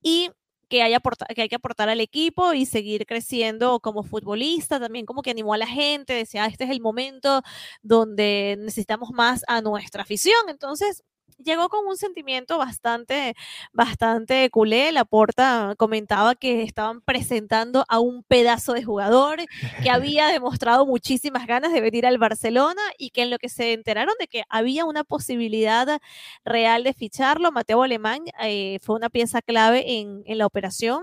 y 0.02 0.30
que 0.72 0.82
hay, 0.82 0.94
que 1.34 1.42
hay 1.42 1.48
que 1.50 1.56
aportar 1.56 1.88
al 1.90 2.00
equipo 2.00 2.54
y 2.54 2.66
seguir 2.66 3.06
creciendo 3.06 3.80
como 3.80 4.02
futbolista. 4.04 4.80
También 4.80 5.06
como 5.06 5.22
que 5.22 5.30
animó 5.30 5.54
a 5.54 5.58
la 5.58 5.66
gente, 5.66 6.14
decía, 6.14 6.44
"Ah, 6.44 6.46
este 6.48 6.64
es 6.64 6.70
el 6.70 6.80
momento 6.80 7.42
donde 7.82 8.56
necesitamos 8.58 9.10
más 9.12 9.42
a 9.48 9.60
nuestra 9.60 10.02
afición. 10.02 10.36
Entonces, 10.48 11.02
llegó 11.42 11.68
con 11.68 11.86
un 11.86 11.96
sentimiento 11.96 12.58
bastante, 12.58 13.34
bastante 13.72 14.48
culé. 14.50 14.92
Laporta 14.92 15.74
comentaba 15.78 16.34
que 16.34 16.62
estaban 16.62 17.00
presentando 17.00 17.84
a 17.88 17.98
un 18.00 18.22
pedazo 18.22 18.72
de 18.72 18.82
jugador 18.84 19.40
que 19.82 19.90
había 19.90 20.28
demostrado 20.28 20.86
muchísimas 20.86 21.46
ganas 21.46 21.72
de 21.72 21.80
venir 21.80 22.06
al 22.06 22.18
Barcelona 22.18 22.82
y 22.98 23.10
que 23.10 23.22
en 23.22 23.30
lo 23.30 23.38
que 23.38 23.48
se 23.48 23.72
enteraron 23.72 24.14
de 24.18 24.26
que 24.26 24.42
había 24.48 24.84
una 24.84 25.04
posibilidad 25.04 26.00
real 26.44 26.84
de 26.84 26.94
ficharlo, 26.94 27.52
Mateo 27.52 27.82
Alemán 27.82 28.22
eh, 28.42 28.78
fue 28.82 28.96
una 28.96 29.10
pieza 29.10 29.42
clave 29.42 29.98
en, 29.98 30.22
en 30.26 30.38
la 30.38 30.46
operación. 30.46 31.02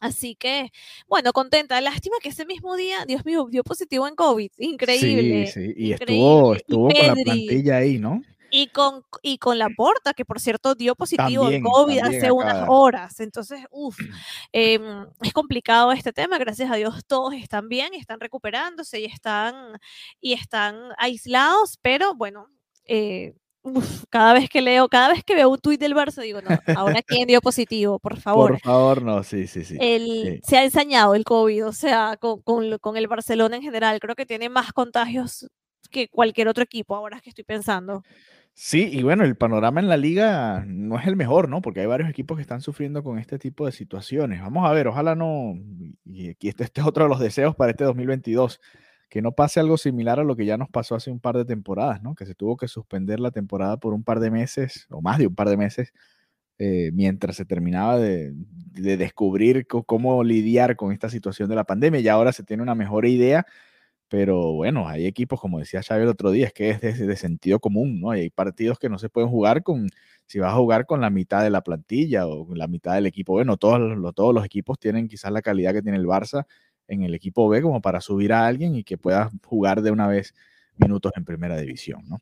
Así 0.00 0.34
que, 0.34 0.70
bueno, 1.08 1.32
contenta. 1.32 1.80
Lástima 1.80 2.16
que 2.22 2.28
ese 2.28 2.44
mismo 2.44 2.76
día, 2.76 3.06
Dios 3.06 3.24
mío, 3.24 3.46
dio 3.50 3.62
positivo 3.64 4.06
en 4.06 4.14
COVID. 4.14 4.50
Increíble. 4.58 5.46
Sí, 5.46 5.52
sí, 5.52 5.74
y 5.76 5.92
increíble. 5.92 5.94
estuvo, 5.96 6.52
Y 6.52 6.56
estuvo 6.58 6.88
con 6.88 7.06
la 7.06 7.14
plantilla 7.14 7.76
ahí, 7.78 7.98
¿no? 7.98 8.22
Y 8.56 8.68
con, 8.68 9.02
y 9.20 9.38
con 9.38 9.58
la 9.58 9.68
porta, 9.68 10.14
que 10.14 10.24
por 10.24 10.38
cierto 10.38 10.76
dio 10.76 10.94
positivo 10.94 11.50
en 11.50 11.60
COVID 11.60 11.98
hace 11.98 12.30
unas 12.30 12.60
de 12.60 12.66
horas. 12.68 13.18
Entonces, 13.18 13.64
uff, 13.72 13.98
es 14.52 15.32
complicado 15.32 15.90
este 15.90 16.12
tema. 16.12 16.38
Gracias 16.38 16.70
a 16.70 16.76
Dios 16.76 17.04
todos 17.04 17.34
están 17.34 17.68
bien, 17.68 17.94
están 17.94 18.20
recuperándose 18.20 19.00
y 19.00 19.06
están, 19.06 19.54
y 20.20 20.34
están 20.34 20.76
aislados, 20.98 21.80
pero 21.82 22.14
bueno, 22.14 22.46
eh, 22.84 23.34
uf, 23.62 24.04
cada 24.08 24.34
vez 24.34 24.48
que 24.48 24.60
leo, 24.60 24.88
cada 24.88 25.08
vez 25.08 25.24
que 25.24 25.34
veo 25.34 25.48
un 25.48 25.58
tuit 25.58 25.80
del 25.80 25.96
Barça, 25.96 26.22
digo, 26.22 26.40
no, 26.40 26.56
ahora 26.76 27.02
quién 27.06 27.26
dio 27.26 27.40
positivo, 27.40 27.98
por 27.98 28.20
favor. 28.20 28.52
Por 28.52 28.60
favor, 28.60 29.02
no, 29.02 29.24
sí, 29.24 29.48
sí, 29.48 29.64
sí. 29.64 29.76
El, 29.80 30.04
sí. 30.04 30.40
Se 30.44 30.58
ha 30.58 30.64
ensañado 30.64 31.16
el 31.16 31.24
COVID, 31.24 31.66
o 31.66 31.72
sea, 31.72 32.16
con, 32.18 32.40
con 32.42 32.78
con 32.78 32.96
el 32.96 33.08
Barcelona 33.08 33.56
en 33.56 33.62
general. 33.62 33.98
Creo 33.98 34.14
que 34.14 34.26
tiene 34.26 34.48
más 34.48 34.72
contagios 34.72 35.48
que 35.88 36.08
cualquier 36.08 36.48
otro 36.48 36.64
equipo, 36.64 36.94
ahora 36.96 37.20
que 37.20 37.30
estoy 37.30 37.44
pensando. 37.44 38.02
Sí, 38.56 38.88
y 38.92 39.02
bueno, 39.02 39.24
el 39.24 39.36
panorama 39.36 39.80
en 39.80 39.88
la 39.88 39.96
liga 39.96 40.64
no 40.68 40.96
es 40.98 41.06
el 41.08 41.16
mejor, 41.16 41.48
¿no? 41.48 41.60
Porque 41.60 41.80
hay 41.80 41.86
varios 41.86 42.08
equipos 42.08 42.36
que 42.36 42.42
están 42.42 42.60
sufriendo 42.60 43.02
con 43.02 43.18
este 43.18 43.36
tipo 43.36 43.66
de 43.66 43.72
situaciones. 43.72 44.40
Vamos 44.42 44.68
a 44.68 44.72
ver, 44.72 44.86
ojalá 44.86 45.16
no, 45.16 45.54
y 46.04 46.30
aquí 46.30 46.48
este, 46.48 46.62
este 46.62 46.80
es 46.80 46.86
otro 46.86 47.04
de 47.04 47.10
los 47.10 47.18
deseos 47.18 47.56
para 47.56 47.72
este 47.72 47.82
2022, 47.82 48.60
que 49.10 49.22
no 49.22 49.32
pase 49.32 49.58
algo 49.58 49.76
similar 49.76 50.20
a 50.20 50.24
lo 50.24 50.36
que 50.36 50.46
ya 50.46 50.56
nos 50.56 50.68
pasó 50.68 50.94
hace 50.94 51.10
un 51.10 51.18
par 51.18 51.36
de 51.36 51.44
temporadas, 51.44 52.00
¿no? 52.00 52.14
Que 52.14 52.26
se 52.26 52.36
tuvo 52.36 52.56
que 52.56 52.68
suspender 52.68 53.18
la 53.18 53.32
temporada 53.32 53.76
por 53.76 53.92
un 53.92 54.04
par 54.04 54.20
de 54.20 54.30
meses, 54.30 54.86
o 54.90 55.02
más 55.02 55.18
de 55.18 55.26
un 55.26 55.34
par 55.34 55.48
de 55.48 55.56
meses, 55.56 55.92
eh, 56.58 56.90
mientras 56.92 57.34
se 57.34 57.44
terminaba 57.44 57.98
de, 57.98 58.32
de 58.34 58.96
descubrir 58.96 59.66
cómo 59.66 60.22
lidiar 60.22 60.76
con 60.76 60.92
esta 60.92 61.10
situación 61.10 61.48
de 61.48 61.56
la 61.56 61.64
pandemia. 61.64 61.98
Y 62.00 62.06
ahora 62.06 62.32
se 62.32 62.44
tiene 62.44 62.62
una 62.62 62.76
mejor 62.76 63.04
idea 63.04 63.46
pero 64.14 64.52
bueno, 64.52 64.86
hay 64.86 65.06
equipos, 65.06 65.40
como 65.40 65.58
decía 65.58 65.82
Xavi 65.82 66.04
el 66.04 66.08
otro 66.08 66.30
día, 66.30 66.46
es 66.46 66.52
que 66.52 66.70
es 66.70 66.80
de, 66.80 66.92
de 66.92 67.16
sentido 67.16 67.58
común, 67.58 68.00
¿no? 68.00 68.14
Y 68.14 68.20
hay 68.20 68.30
partidos 68.30 68.78
que 68.78 68.88
no 68.88 68.96
se 68.96 69.08
pueden 69.08 69.28
jugar 69.28 69.64
con, 69.64 69.88
si 70.26 70.38
vas 70.38 70.52
a 70.52 70.56
jugar 70.56 70.86
con 70.86 71.00
la 71.00 71.10
mitad 71.10 71.42
de 71.42 71.50
la 71.50 71.62
plantilla 71.62 72.24
o 72.28 72.46
con 72.46 72.56
la 72.56 72.68
mitad 72.68 72.94
del 72.94 73.06
equipo 73.06 73.34
B, 73.34 73.44
no 73.44 73.56
todos 73.56 73.80
los, 73.80 74.14
todos 74.14 74.32
los 74.32 74.44
equipos 74.44 74.78
tienen 74.78 75.08
quizás 75.08 75.32
la 75.32 75.42
calidad 75.42 75.72
que 75.72 75.82
tiene 75.82 75.98
el 75.98 76.06
Barça 76.06 76.46
en 76.86 77.02
el 77.02 77.12
equipo 77.12 77.48
B 77.48 77.60
como 77.60 77.82
para 77.82 78.00
subir 78.00 78.32
a 78.32 78.46
alguien 78.46 78.76
y 78.76 78.84
que 78.84 78.96
pueda 78.98 79.32
jugar 79.44 79.82
de 79.82 79.90
una 79.90 80.06
vez 80.06 80.32
minutos 80.76 81.10
en 81.16 81.24
primera 81.24 81.56
división, 81.56 82.04
¿no? 82.08 82.20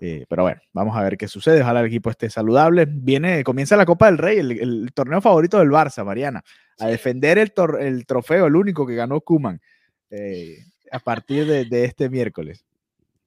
Eh, 0.00 0.24
pero 0.26 0.44
bueno, 0.44 0.62
vamos 0.72 0.96
a 0.96 1.02
ver 1.02 1.18
qué 1.18 1.28
sucede. 1.28 1.60
Ojalá 1.60 1.80
el 1.80 1.86
equipo 1.88 2.08
esté 2.08 2.30
saludable. 2.30 2.86
Viene, 2.88 3.44
comienza 3.44 3.76
la 3.76 3.84
Copa 3.84 4.06
del 4.06 4.16
Rey, 4.16 4.38
el, 4.38 4.52
el 4.52 4.92
torneo 4.94 5.20
favorito 5.20 5.58
del 5.58 5.68
Barça, 5.68 6.06
Mariana, 6.06 6.42
a 6.78 6.86
defender 6.86 7.36
el, 7.36 7.52
tor- 7.52 7.82
el 7.82 8.06
trofeo, 8.06 8.46
el 8.46 8.56
único 8.56 8.86
que 8.86 8.94
ganó 8.94 9.20
Kuman. 9.20 9.60
Eh, 10.08 10.56
a 10.94 11.00
partir 11.00 11.44
de, 11.46 11.84
este 11.84 12.08
miércoles. 12.08 12.64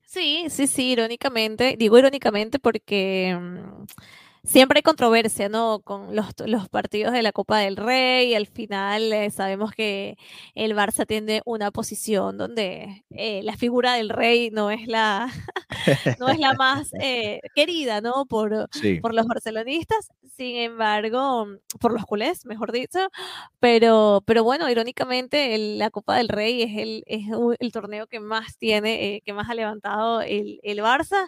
Sí, 0.05 0.45
sí, 0.49 0.67
sí, 0.67 0.91
irónicamente, 0.91 1.75
digo 1.77 1.99
irónicamente 1.99 2.59
porque 2.59 3.37
mm, 3.37 3.85
siempre 4.43 4.79
hay 4.79 4.83
controversia, 4.83 5.49
¿no? 5.49 5.79
Con 5.81 6.15
los, 6.15 6.27
los 6.45 6.69
partidos 6.69 7.13
de 7.13 7.21
la 7.21 7.31
Copa 7.31 7.59
del 7.59 7.75
Rey, 7.77 8.33
al 8.35 8.47
final 8.47 9.11
eh, 9.13 9.29
sabemos 9.31 9.71
que 9.71 10.17
el 10.55 10.73
Barça 10.75 11.05
tiene 11.05 11.41
una 11.45 11.71
posición 11.71 12.37
donde 12.37 13.03
eh, 13.09 13.41
la 13.43 13.57
figura 13.57 13.93
del 13.95 14.09
rey 14.09 14.49
no 14.51 14.71
es 14.71 14.87
la, 14.87 15.29
no 16.19 16.29
es 16.29 16.39
la 16.39 16.53
más 16.53 16.89
eh, 17.01 17.39
querida, 17.55 18.01
¿no? 18.01 18.25
Por, 18.25 18.67
Sí, 18.71 18.99
por 18.99 19.13
los 19.13 19.25
barcelonistas, 19.27 20.09
sin 20.35 20.55
embargo, 20.57 21.47
por 21.79 21.91
los 21.93 22.05
culés, 22.05 22.45
mejor 22.45 22.71
dicho, 22.71 22.99
pero, 23.59 24.21
pero 24.25 24.43
bueno, 24.43 24.69
irónicamente 24.69 25.55
el- 25.55 25.77
la 25.77 25.89
Copa 25.89 26.15
del 26.17 26.29
Rey 26.29 26.61
es 26.63 26.77
el, 26.77 27.03
es 27.07 27.25
el 27.59 27.71
torneo 27.71 28.07
que 28.07 28.19
más 28.19 28.57
tiene, 28.57 29.15
eh, 29.15 29.21
que 29.25 29.33
más 29.33 29.49
ha 29.49 29.53
levantado 29.55 30.21
el, 30.21 30.59
el 30.63 30.79
Barça, 30.79 31.27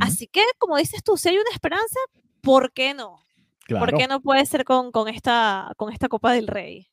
así 0.00 0.26
que 0.26 0.42
como 0.58 0.76
dices 0.76 1.02
tú, 1.02 1.16
si 1.16 1.28
hay 1.30 1.36
una 1.36 1.50
esperanza, 1.52 1.98
¿por 2.42 2.72
qué 2.72 2.94
no? 2.94 3.20
¿Por 3.68 3.94
qué 3.94 4.06
no 4.08 4.20
puede 4.20 4.46
ser 4.46 4.64
con, 4.64 4.90
con 4.92 5.08
esta, 5.08 5.72
con 5.76 5.92
esta 5.92 6.08
Copa 6.08 6.32
del 6.32 6.46
Rey? 6.46 6.88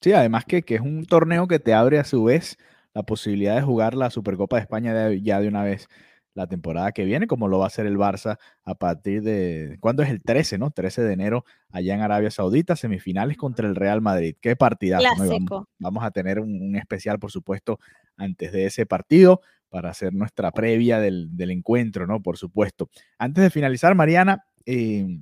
Sí, 0.00 0.12
además 0.12 0.44
que, 0.44 0.62
que 0.62 0.76
es 0.76 0.80
un 0.80 1.04
torneo 1.04 1.46
que 1.48 1.58
te 1.58 1.74
abre 1.74 1.98
a 1.98 2.04
su 2.04 2.24
vez 2.24 2.56
la 2.94 3.02
posibilidad 3.02 3.56
de 3.56 3.62
jugar 3.62 3.94
la 3.94 4.10
Supercopa 4.10 4.56
de 4.56 4.62
España 4.62 4.94
de- 4.94 5.22
ya 5.22 5.40
de 5.40 5.48
una 5.48 5.64
vez 5.64 5.88
la 6.34 6.46
temporada 6.46 6.92
que 6.92 7.04
viene, 7.04 7.26
como 7.26 7.46
lo 7.48 7.58
va 7.58 7.64
a 7.64 7.66
hacer 7.66 7.86
el 7.86 7.98
Barça 7.98 8.38
a 8.64 8.74
partir 8.74 9.22
de, 9.22 9.76
¿cuándo 9.80 10.02
es 10.02 10.08
el 10.10 10.22
13, 10.22 10.56
no? 10.58 10.70
13 10.70 11.02
de 11.02 11.12
enero 11.12 11.44
allá 11.70 11.94
en 11.94 12.00
Arabia 12.00 12.30
Saudita, 12.30 12.74
semifinales 12.74 13.36
contra 13.36 13.68
el 13.68 13.74
Real 13.76 14.00
Madrid. 14.00 14.36
Qué 14.40 14.56
partidazo, 14.56 15.04
¿no? 15.04 15.14
Vamos, 15.16 15.28
Clásico. 15.28 15.68
vamos 15.78 16.04
a 16.04 16.10
tener 16.10 16.40
un, 16.40 16.62
un 16.62 16.76
especial, 16.76 17.18
por 17.18 17.30
supuesto, 17.32 17.78
antes 18.16 18.50
de 18.52 18.64
ese 18.66 18.86
partido 18.86 19.40
para 19.68 19.90
hacer 19.90 20.12
nuestra 20.14 20.52
previa 20.52 21.00
del, 21.00 21.36
del 21.36 21.50
encuentro, 21.50 22.06
¿no? 22.06 22.22
Por 22.22 22.38
supuesto. 22.38 22.88
Antes 23.18 23.42
de 23.44 23.50
finalizar, 23.50 23.94
Mariana, 23.94 24.44
eh, 24.66 25.20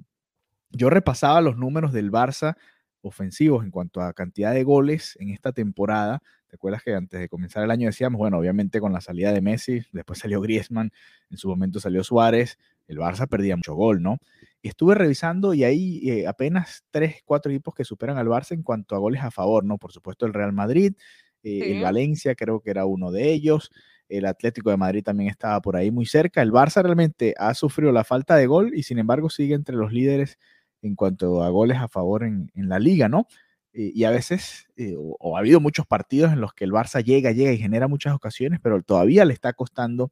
yo 0.70 0.90
repasaba 0.90 1.40
los 1.40 1.56
números 1.56 1.92
del 1.92 2.10
Barça 2.10 2.56
ofensivos 3.02 3.64
en 3.64 3.70
cuanto 3.70 4.00
a 4.00 4.12
cantidad 4.12 4.52
de 4.52 4.62
goles 4.64 5.16
en 5.20 5.30
esta 5.30 5.52
temporada. 5.52 6.22
¿Te 6.48 6.56
acuerdas 6.56 6.82
que 6.82 6.94
antes 6.94 7.20
de 7.20 7.28
comenzar 7.28 7.64
el 7.64 7.70
año 7.70 7.86
decíamos, 7.86 8.18
bueno, 8.18 8.38
obviamente 8.38 8.80
con 8.80 8.92
la 8.92 9.00
salida 9.00 9.32
de 9.32 9.40
Messi, 9.40 9.82
después 9.92 10.18
salió 10.18 10.40
Griezmann, 10.40 10.90
en 11.30 11.36
su 11.36 11.48
momento 11.48 11.80
salió 11.80 12.04
Suárez, 12.04 12.58
el 12.88 12.98
Barça 12.98 13.28
perdía 13.28 13.56
mucho 13.56 13.74
gol, 13.74 14.02
¿no? 14.02 14.18
Y 14.62 14.68
estuve 14.68 14.94
revisando 14.94 15.54
y 15.54 15.64
hay 15.64 16.10
eh, 16.10 16.26
apenas 16.26 16.84
tres, 16.90 17.22
cuatro 17.24 17.50
equipos 17.52 17.74
que 17.74 17.84
superan 17.84 18.18
al 18.18 18.26
Barça 18.26 18.52
en 18.52 18.62
cuanto 18.62 18.94
a 18.94 18.98
goles 18.98 19.22
a 19.22 19.30
favor, 19.30 19.64
¿no? 19.64 19.78
Por 19.78 19.92
supuesto 19.92 20.26
el 20.26 20.34
Real 20.34 20.52
Madrid, 20.52 20.94
eh, 21.42 21.76
el. 21.76 21.82
Valencia 21.82 22.34
creo 22.34 22.60
que 22.60 22.70
era 22.70 22.84
uno 22.84 23.12
de 23.12 23.32
ellos, 23.32 23.70
el 24.10 24.26
Atlético 24.26 24.70
de 24.70 24.76
Madrid 24.76 25.02
también 25.02 25.30
estaba 25.30 25.60
por 25.60 25.76
ahí 25.76 25.90
muy 25.90 26.06
cerca. 26.06 26.42
El 26.42 26.52
Barça 26.52 26.82
realmente 26.82 27.34
ha 27.38 27.54
sufrido 27.54 27.92
la 27.92 28.04
falta 28.04 28.36
de 28.36 28.46
gol 28.46 28.72
y 28.74 28.82
sin 28.82 28.98
embargo 28.98 29.30
sigue 29.30 29.54
entre 29.54 29.76
los 29.76 29.92
líderes 29.92 30.38
en 30.82 30.94
cuanto 30.96 31.42
a 31.42 31.48
goles 31.50 31.78
a 31.78 31.88
favor 31.88 32.24
en, 32.24 32.50
la 32.54 32.78
liga, 32.78 33.08
¿no? 33.08 33.26
Eh, 33.72 33.92
y 33.94 34.04
a 34.04 34.10
veces, 34.10 34.66
eh, 34.76 34.94
o, 34.96 35.36
ha 35.36 35.40
habido 35.40 35.60
muchos 35.60 35.86
partidos 35.86 36.32
en 36.32 36.40
los 36.40 36.52
que 36.54 36.64
el 36.64 36.72
Barça 36.72 37.04
llega, 37.04 37.32
llega 37.32 37.52
y 37.52 37.58
genera 37.58 37.88
muchas 37.88 38.14
ocasiones, 38.14 38.60
pero 38.62 38.82
todavía 38.82 39.24
le 39.24 39.32
está 39.34 39.52
costando 39.52 40.10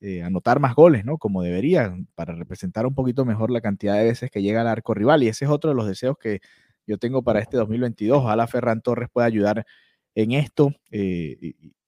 eh, 0.00 0.22
anotar 0.22 0.60
más 0.60 0.74
goles, 0.74 1.04
¿no? 1.04 1.18
Como 1.18 1.42
debería, 1.42 1.96
para 2.14 2.34
representar 2.34 2.86
un 2.86 2.94
poquito 2.94 3.24
mejor 3.24 3.50
la 3.50 3.60
cantidad 3.60 3.96
de 3.96 4.04
veces 4.04 4.30
que 4.30 4.42
llega 4.42 4.60
al 4.62 4.68
arco 4.68 4.94
rival. 4.94 5.22
Y 5.22 5.28
ese 5.28 5.44
es 5.44 5.50
otro 5.50 5.70
de 5.70 5.76
los 5.76 5.86
deseos 5.86 6.16
que 6.18 6.40
yo 6.86 6.98
tengo 6.98 7.22
para 7.22 7.40
este 7.40 7.56
2022. 7.56 8.18
Ojalá 8.18 8.46
Ferran 8.46 8.80
Torres 8.82 9.08
pueda 9.12 9.26
ayudar 9.26 9.66
en 10.14 10.32
esto. 10.32 10.72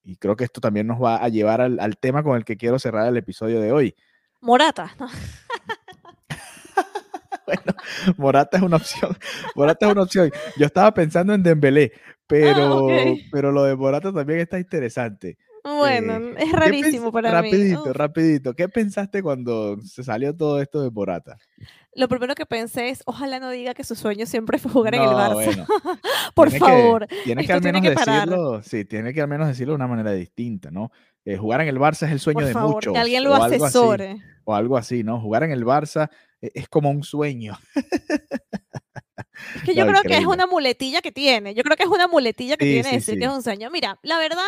Y 0.03 0.15
creo 0.15 0.35
que 0.35 0.43
esto 0.43 0.61
también 0.61 0.87
nos 0.87 1.01
va 1.01 1.17
a 1.17 1.29
llevar 1.29 1.61
al, 1.61 1.79
al 1.79 1.97
tema 1.97 2.23
con 2.23 2.35
el 2.37 2.45
que 2.45 2.57
quiero 2.57 2.79
cerrar 2.79 3.07
el 3.07 3.17
episodio 3.17 3.59
de 3.59 3.71
hoy. 3.71 3.95
Morata, 4.41 4.95
¿no? 4.99 5.07
Bueno, 7.45 7.73
Morata 8.17 8.57
es 8.57 8.63
una 8.63 8.77
opción. 8.77 9.17
Morata 9.55 9.85
es 9.85 9.91
una 9.91 10.03
opción. 10.03 10.31
Yo 10.57 10.65
estaba 10.65 10.93
pensando 10.93 11.33
en 11.33 11.43
Dembélé, 11.43 11.91
pero, 12.27 12.85
ok. 12.85 12.91
pero 13.31 13.51
lo 13.51 13.63
de 13.63 13.75
Morata 13.75 14.13
también 14.13 14.39
está 14.39 14.57
interesante. 14.57 15.37
Bueno, 15.63 16.13
Eh, 16.15 16.35
es 16.39 16.49
¿qué 16.51 16.55
rarísimo 16.57 17.11
para 17.11 17.31
rapidito, 17.31 17.83
mí. 17.83 17.89
Uf. 17.91 17.95
rapidito. 17.95 18.53
¿Qué 18.55 18.67
pensaste 18.69 19.21
cuando 19.21 19.77
se 19.81 20.03
salió 20.03 20.35
todo 20.35 20.61
esto 20.61 20.81
de 20.81 20.89
Morata? 20.91 21.37
Lo 21.93 22.07
primero 22.07 22.33
que 22.35 22.45
pensé 22.45 22.89
es, 22.89 23.03
ojalá 23.05 23.39
no 23.39 23.49
diga 23.49 23.73
que 23.73 23.83
su 23.83 23.95
sueño 23.95 24.25
siempre 24.25 24.57
fue 24.59 24.71
jugar 24.71 24.95
en 24.95 25.01
el 25.01 25.09
Barça. 25.09 25.33
bueno, 25.33 25.65
Por 26.35 26.49
tiene 26.49 26.65
que- 26.65 26.71
favor. 26.71 27.07
tiene 27.25 27.45
que 27.45 27.53
al 27.53 27.61
tiene 27.61 27.81
menos 27.81 27.95
que 28.03 28.11
decirlo, 28.11 28.63
sí, 28.63 28.85
tiene 28.85 29.13
que 29.13 29.21
al 29.21 29.27
menos 29.27 29.47
decirlo 29.47 29.73
de 29.73 29.75
una 29.75 29.87
manera 29.87 30.11
distinta, 30.13 30.71
¿no? 30.71 30.89
Eh, 31.25 31.37
jugar 31.37 31.61
en 31.61 31.67
el 31.67 31.77
Barça 31.77 32.05
es 32.07 32.11
el 32.13 32.19
sueño 32.19 32.39
Por 32.39 32.45
de 32.45 32.53
favor, 32.53 32.73
muchos. 32.75 32.93
que 32.93 32.99
alguien 32.99 33.23
lo 33.23 33.31
o 33.31 33.33
algo 33.35 33.45
así, 33.45 33.55
asesore. 33.63 34.17
o 34.45 34.55
algo 34.55 34.77
así, 34.77 35.03
¿no? 35.03 35.19
Jugar 35.21 35.43
en 35.43 35.51
el 35.51 35.65
Barça 35.65 36.09
eh, 36.41 36.49
es 36.55 36.67
como 36.69 36.89
un 36.89 37.03
sueño. 37.03 37.57
Es 39.55 39.63
que 39.63 39.73
yo 39.75 39.85
No, 39.85 39.91
creo 39.91 40.01
que 40.03 40.07
es 40.09 40.19
increíble. 40.21 40.33
una 40.35 40.47
muletilla 40.47 41.01
que 41.01 41.11
tiene. 41.11 41.53
Yo 41.53 41.63
creo 41.63 41.75
que 41.77 41.83
es 41.83 41.89
una 41.89 42.07
muletilla 42.07 42.57
que 42.57 42.65
Sí, 42.65 42.71
tiene 42.73 42.89
sí, 42.89 42.95
decir 42.95 43.15
que 43.15 43.25
sí. 43.25 43.29
es 43.31 43.35
un 43.35 43.43
sueño. 43.43 43.69
Mira, 43.71 43.97
la 44.03 44.17
verdad, 44.17 44.43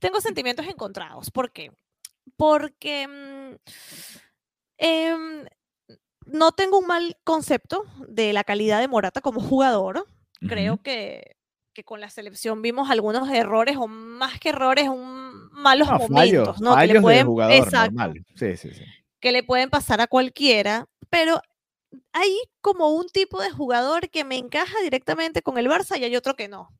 tengo 0.00 0.20
sentimientos 0.20 0.66
encontrados. 0.66 1.30
¿Por 1.30 1.52
qué? 1.52 1.70
Porque 2.36 3.58
em, 4.78 5.44
no 6.26 6.52
tengo 6.52 6.78
un 6.78 6.86
mal 6.86 7.16
concepto 7.24 7.84
de 8.08 8.32
la 8.32 8.44
calidad 8.44 8.80
de 8.80 8.88
Morata 8.88 9.20
como 9.20 9.40
jugador. 9.40 10.06
Creo 10.48 10.74
Ujú. 10.74 10.82
que, 10.82 11.36
que 11.72 11.84
con 11.84 12.00
la 12.00 12.10
selección 12.10 12.62
vimos 12.62 12.90
algunos 12.90 13.28
errores, 13.30 13.76
o 13.76 13.86
más 13.86 14.40
que 14.40 14.48
errores, 14.48 14.88
un, 14.88 15.50
malos 15.52 15.88
No, 15.88 15.98
fallos, 16.00 16.10
momentos, 16.10 16.60
¿no? 16.60 16.74
Que 16.76 16.80
le 16.80 16.86
fallos 16.88 16.94
de 16.94 17.00
pueden- 17.00 17.26
jugador, 17.26 17.54
exacto, 17.56 17.92
normal. 17.96 18.24
Sí, 18.34 18.56
sí, 18.56 18.70
sí. 18.74 18.84
que 19.20 19.30
le 19.32 19.42
pueden 19.44 19.70
pasar 19.70 20.00
a 20.00 20.06
cualquiera, 20.08 20.86
pero 21.10 21.40
hay 22.12 22.36
como 22.60 22.90
un 22.90 23.08
tipo 23.08 23.40
de 23.42 23.50
jugador 23.50 24.10
que 24.10 24.24
me 24.24 24.36
encaja 24.36 24.78
directamente 24.82 25.42
con 25.42 25.58
el 25.58 25.68
Barça 25.68 25.98
y 25.98 26.04
hay 26.04 26.16
otro 26.16 26.36
que 26.36 26.48
no. 26.48 26.70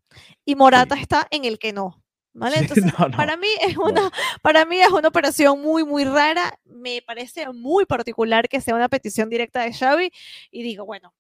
Y 0.45 0.55
Morata 0.57 0.95
está 0.97 1.27
en 1.31 1.45
el 1.45 1.59
que 1.59 1.73
no. 1.73 2.03
¿Vale? 2.35 2.57
Sí, 2.57 2.61
Entonces, 2.63 2.85
no, 2.99 3.09
no, 3.09 3.17
para 3.17 3.37
mí 3.37 3.49
es 3.63 3.77
no. 3.77 3.85
una, 3.85 4.11
para 4.43 4.65
mí 4.65 4.81
es 4.81 4.91
una 4.91 5.09
operación 5.09 5.61
muy, 5.61 5.85
muy 5.85 6.05
rara. 6.05 6.59
Me 6.65 7.03
parece 7.03 7.49
muy 7.53 7.85
particular 7.87 8.49
que 8.49 8.61
sea 8.61 8.75
una 8.75 8.89
petición 8.89 9.29
directa 9.31 9.63
de 9.63 9.73
Xavi. 9.75 10.11
Y 10.51 10.63
digo, 10.63 10.87
bueno, 10.87 11.15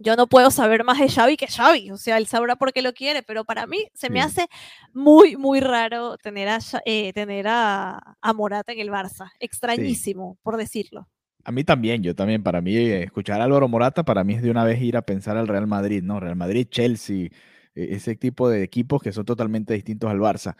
yo 0.00 0.16
no 0.16 0.26
puedo 0.28 0.50
saber 0.52 0.84
más 0.84 0.98
de 1.00 1.08
Xavi 1.08 1.36
que 1.36 1.48
Xavi. 1.48 1.90
O 1.92 1.96
sea, 1.96 2.18
él 2.18 2.26
sabrá 2.28 2.56
por 2.56 2.72
qué 2.72 2.82
lo 2.82 2.92
quiere, 2.94 3.22
pero 3.24 3.44
para 3.44 3.66
mí 3.66 3.88
se 3.94 4.10
me 4.10 4.20
Sí. 4.20 4.26
hace 4.26 4.48
muy, 4.92 5.36
muy 5.36 5.60
raro 5.60 6.18
tener 6.18 6.48
a, 6.48 6.58
eh, 6.84 7.12
tener 7.14 7.46
a, 7.48 8.16
a 8.20 8.32
Morata 8.32 8.72
en 8.72 8.80
el 8.80 8.90
Barça. 8.90 9.30
Extrañísimo, 9.40 10.38
por 10.42 10.56
decirlo. 10.56 11.08
A 11.46 11.52
mí 11.52 11.62
también, 11.64 12.02
yo 12.02 12.14
también, 12.14 12.42
para 12.42 12.60
mí, 12.62 12.74
eh, 12.76 13.02
escuchar 13.02 13.40
a 13.40 13.44
Álvaro 13.44 13.68
Morata, 13.68 14.02
para 14.04 14.24
mí 14.24 14.34
es 14.34 14.42
de 14.42 14.50
una 14.50 14.64
vez 14.64 14.80
ir 14.80 14.96
a 14.96 15.02
pensar 15.02 15.36
al 15.36 15.46
Real 15.46 15.66
Madrid, 15.66 16.02
¿no? 16.02 16.18
Real 16.18 16.36
Madrid, 16.36 16.66
Chelsea, 16.70 17.26
eh, 17.26 17.30
ese 17.74 18.16
tipo 18.16 18.48
de 18.48 18.62
equipos 18.62 19.02
que 19.02 19.12
son 19.12 19.26
totalmente 19.26 19.74
distintos 19.74 20.10
al 20.10 20.20
Barça. 20.20 20.56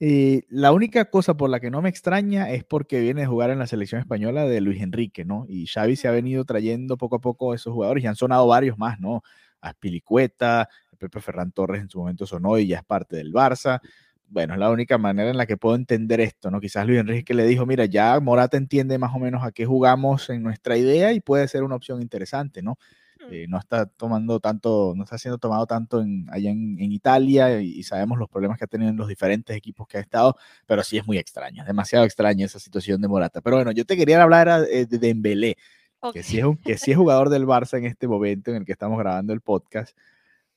Eh, 0.00 0.42
la 0.48 0.72
única 0.72 1.04
cosa 1.10 1.36
por 1.36 1.50
la 1.50 1.60
que 1.60 1.70
no 1.70 1.82
me 1.82 1.88
extraña 1.88 2.50
es 2.50 2.64
porque 2.64 3.00
viene 3.00 3.22
de 3.22 3.26
jugar 3.28 3.50
en 3.50 3.60
la 3.60 3.66
selección 3.68 4.00
española 4.00 4.44
de 4.46 4.60
Luis 4.60 4.82
Enrique, 4.82 5.24
¿no? 5.24 5.46
Y 5.48 5.66
Xavi 5.68 5.94
se 5.96 6.08
ha 6.08 6.10
venido 6.10 6.44
trayendo 6.44 6.96
poco 6.96 7.16
a 7.16 7.20
poco 7.20 7.54
esos 7.54 7.72
jugadores 7.72 8.02
y 8.04 8.08
han 8.08 8.16
sonado 8.16 8.46
varios 8.48 8.76
más, 8.76 8.98
¿no? 9.00 9.22
Aspilicueta, 9.60 10.68
Pepe 10.98 11.20
Ferran 11.20 11.52
Torres 11.52 11.80
en 11.82 11.88
su 11.90 11.98
momento 12.00 12.26
sonó 12.26 12.58
y 12.58 12.66
ya 12.68 12.78
es 12.78 12.84
parte 12.84 13.16
del 13.16 13.32
Barça. 13.32 13.80
Bueno, 14.28 14.54
es 14.54 14.58
la 14.60 14.70
única 14.70 14.98
manera 14.98 15.30
en 15.30 15.36
la 15.36 15.46
que 15.46 15.56
puedo 15.56 15.76
entender 15.76 16.20
esto, 16.20 16.50
¿no? 16.50 16.60
Quizás 16.60 16.86
Luis 16.86 16.98
Enrique 16.98 17.34
le 17.34 17.46
dijo, 17.46 17.66
mira, 17.66 17.84
ya 17.84 18.18
Morata 18.20 18.56
entiende 18.56 18.98
más 18.98 19.14
o 19.14 19.18
menos 19.18 19.44
a 19.44 19.52
qué 19.52 19.64
jugamos 19.64 20.28
en 20.30 20.42
nuestra 20.42 20.76
idea 20.76 21.12
y 21.12 21.20
puede 21.20 21.46
ser 21.46 21.62
una 21.62 21.76
opción 21.76 22.02
interesante, 22.02 22.60
¿no? 22.62 22.78
Mm. 23.20 23.32
Eh, 23.32 23.46
no 23.48 23.58
está 23.58 23.86
tomando 23.86 24.40
tanto, 24.40 24.92
no 24.96 25.04
está 25.04 25.18
siendo 25.18 25.38
tomado 25.38 25.66
tanto 25.66 26.00
en, 26.00 26.26
allá 26.30 26.50
en, 26.50 26.76
en 26.80 26.90
Italia 26.90 27.60
y, 27.60 27.78
y 27.78 27.82
sabemos 27.84 28.18
los 28.18 28.28
problemas 28.28 28.58
que 28.58 28.64
ha 28.64 28.66
tenido 28.66 28.90
en 28.90 28.96
los 28.96 29.06
diferentes 29.08 29.56
equipos 29.56 29.86
que 29.86 29.98
ha 29.98 30.00
estado, 30.00 30.36
pero 30.66 30.82
sí 30.82 30.98
es 30.98 31.06
muy 31.06 31.16
extraño, 31.18 31.62
es 31.62 31.66
demasiado 31.68 32.04
extraña 32.04 32.44
esa 32.46 32.58
situación 32.58 33.00
de 33.00 33.08
Morata. 33.08 33.40
Pero 33.40 33.56
bueno, 33.56 33.70
yo 33.70 33.84
te 33.84 33.96
quería 33.96 34.20
hablar 34.22 34.48
era, 34.48 34.64
eh, 34.64 34.86
de 34.86 34.98
Dembélé, 34.98 35.56
Ok. 36.00 36.14
que 36.14 36.22
sí, 36.24 36.38
es 36.38 36.44
un- 36.44 36.56
que 36.56 36.76
sí 36.76 36.90
es 36.90 36.96
jugador 36.96 37.28
del 37.30 37.46
Barça 37.46 37.78
en 37.78 37.84
este 37.84 38.08
momento 38.08 38.50
en 38.50 38.56
el 38.56 38.64
que 38.64 38.72
estamos 38.72 38.98
grabando 38.98 39.32
el 39.32 39.40
podcast, 39.42 39.96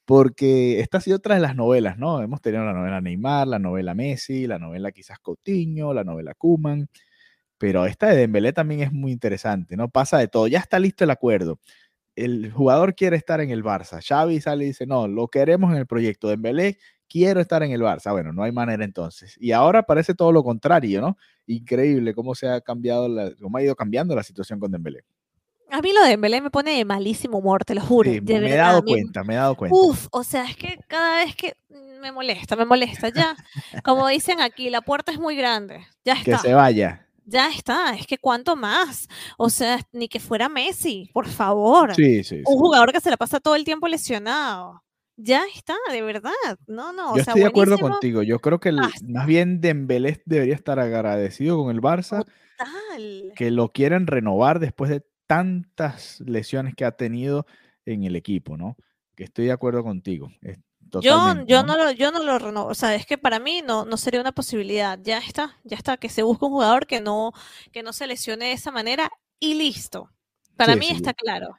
porque 0.07 0.79
esta 0.79 0.99
ha 0.99 1.01
sido 1.01 1.17
otra 1.17 1.35
de 1.35 1.41
las 1.41 1.53
novelas, 1.57 1.97
¿no? 1.97 2.21
Hemos 2.21 2.41
tenido 2.41 2.63
la 2.63 2.71
novela 2.71 3.01
Neymar, 3.01 3.45
la 3.45 3.59
novela 3.59 3.93
Messi, 3.93 4.47
la 4.47 4.57
novela 4.57 4.93
quizás 4.93 5.19
Coutinho, 5.19 5.93
la 5.93 6.05
novela 6.05 6.33
Kuman, 6.33 6.87
pero 7.57 7.85
esta 7.85 8.07
de 8.07 8.17
Dembélé 8.17 8.53
también 8.53 8.81
es 8.81 8.93
muy 8.93 9.11
interesante, 9.11 9.77
¿no? 9.77 9.89
Pasa 9.89 10.19
de 10.19 10.27
todo, 10.29 10.47
ya 10.47 10.59
está 10.59 10.79
listo 10.79 11.03
el 11.03 11.11
acuerdo. 11.11 11.59
El 12.15 12.51
jugador 12.51 12.95
quiere 12.95 13.17
estar 13.17 13.41
en 13.41 13.51
el 13.51 13.63
Barça. 13.63 14.01
Xavi 14.07 14.41
sale 14.41 14.65
y 14.65 14.67
dice, 14.69 14.87
no, 14.87 15.07
lo 15.09 15.27
queremos 15.29 15.71
en 15.73 15.77
el 15.79 15.87
proyecto. 15.87 16.29
Dembélé, 16.29 16.77
quiero 17.09 17.41
estar 17.41 17.63
en 17.63 17.71
el 17.71 17.81
Barça. 17.81 18.11
Bueno, 18.13 18.33
no 18.33 18.43
hay 18.43 18.51
manera 18.53 18.85
entonces. 18.85 19.37
Y 19.41 19.51
ahora 19.53 19.83
parece 19.83 20.15
todo 20.15 20.31
lo 20.31 20.43
contrario, 20.43 21.01
¿no? 21.01 21.17
Increíble 21.47 22.13
cómo 22.15 22.35
se 22.35 22.49
ha 22.49 22.61
cambiado, 22.61 23.09
la, 23.09 23.31
cómo 23.41 23.57
ha 23.57 23.63
ido 23.63 23.75
cambiando 23.75 24.15
la 24.15 24.23
situación 24.23 24.59
con 24.59 24.71
Dembélé. 24.71 25.03
A 25.69 25.81
mí 25.81 25.91
lo 25.93 26.01
de 26.01 26.09
Dembélé 26.09 26.41
me 26.41 26.49
pone 26.49 26.77
de 26.77 26.85
malísimo 26.85 27.39
humor, 27.39 27.65
te 27.65 27.75
lo 27.75 27.81
juro. 27.81 28.09
Sí, 28.11 28.21
me 28.21 28.51
he 28.51 28.55
dado 28.55 28.83
cuenta, 28.83 29.23
me 29.23 29.33
he 29.33 29.37
dado 29.37 29.55
cuenta. 29.55 29.75
Uf, 29.75 30.07
o 30.11 30.23
sea, 30.23 30.45
es 30.45 30.55
que 30.55 30.79
cada 30.87 31.25
vez 31.25 31.35
que 31.35 31.55
me 32.01 32.11
molesta, 32.11 32.55
me 32.55 32.63
molesta, 32.65 33.09
ya. 33.09 33.35
Como 33.83 34.07
dicen 34.07 34.39
aquí, 34.39 34.69
la 34.69 34.81
puerta 34.81 35.11
es 35.11 35.19
muy 35.19 35.35
grande. 35.35 35.85
Ya 36.05 36.13
que 36.15 36.31
está. 36.31 36.37
se 36.39 36.53
vaya. 36.53 37.05
Ya 37.25 37.49
está. 37.49 37.93
Es 37.95 38.07
que 38.07 38.17
cuánto 38.17 38.55
más. 38.55 39.09
O 39.37 39.49
sea, 39.49 39.79
ni 39.91 40.07
que 40.07 40.19
fuera 40.21 40.47
Messi, 40.47 41.09
por 41.13 41.27
favor. 41.27 41.93
Sí, 41.95 42.23
sí, 42.23 42.37
sí. 42.37 42.43
Un 42.45 42.57
jugador 42.57 42.93
que 42.93 43.01
se 43.01 43.09
la 43.09 43.17
pasa 43.17 43.39
todo 43.41 43.55
el 43.55 43.65
tiempo 43.65 43.87
lesionado. 43.89 44.83
Ya 45.17 45.43
está, 45.53 45.75
de 45.91 46.01
verdad. 46.01 46.31
No, 46.67 46.93
no. 46.93 47.11
o 47.13 47.17
Yo 47.17 47.23
sea, 47.23 47.31
estoy 47.31 47.41
de 47.41 47.47
acuerdo 47.47 47.71
buenísimo. 47.71 47.89
contigo. 47.95 48.23
Yo 48.23 48.39
creo 48.39 48.59
que 48.61 48.69
el- 48.69 48.77
Basta. 48.77 48.99
más 49.09 49.25
bien 49.25 49.59
Dembélé 49.59 50.21
debería 50.25 50.55
estar 50.55 50.79
agradecido 50.79 51.57
con 51.57 51.75
el 51.75 51.81
Barça, 51.81 52.23
Total. 52.57 53.33
que 53.35 53.51
lo 53.51 53.69
quieren 53.73 54.07
renovar 54.07 54.59
después 54.59 54.89
de 54.91 55.03
tantas 55.27 56.19
lesiones 56.21 56.75
que 56.75 56.85
ha 56.85 56.91
tenido 56.93 57.45
en 57.85 58.03
el 58.03 58.15
equipo, 58.15 58.57
¿no? 58.57 58.77
Que 59.15 59.23
estoy 59.25 59.45
de 59.45 59.51
acuerdo 59.51 59.83
contigo. 59.83 60.29
Yo, 60.99 61.63
no 61.63 61.77
lo, 61.77 61.91
yo 61.91 62.11
no 62.11 62.23
lo 62.23 62.39
renovo, 62.39 62.69
o 62.69 62.75
sea, 62.75 62.95
es 62.95 63.05
que 63.05 63.17
para 63.17 63.39
mí 63.39 63.61
no, 63.65 63.85
no 63.85 63.97
sería 63.97 64.21
una 64.21 64.31
posibilidad. 64.31 64.97
Ya 65.03 65.19
está, 65.19 65.57
ya 65.63 65.77
está, 65.77 65.97
que 65.97 66.09
se 66.09 66.23
busque 66.23 66.45
un 66.45 66.51
jugador 66.51 66.87
que 66.87 67.01
no, 67.01 67.33
que 67.71 67.83
no 67.83 67.93
se 67.93 68.07
lesione 68.07 68.45
de 68.45 68.51
esa 68.53 68.71
manera 68.71 69.11
y 69.39 69.53
listo. 69.55 70.09
Para 70.55 70.73
Sí, 70.73 70.79
mí 70.79 70.85
sí, 70.87 70.93
está 70.95 71.13
claro. 71.13 71.55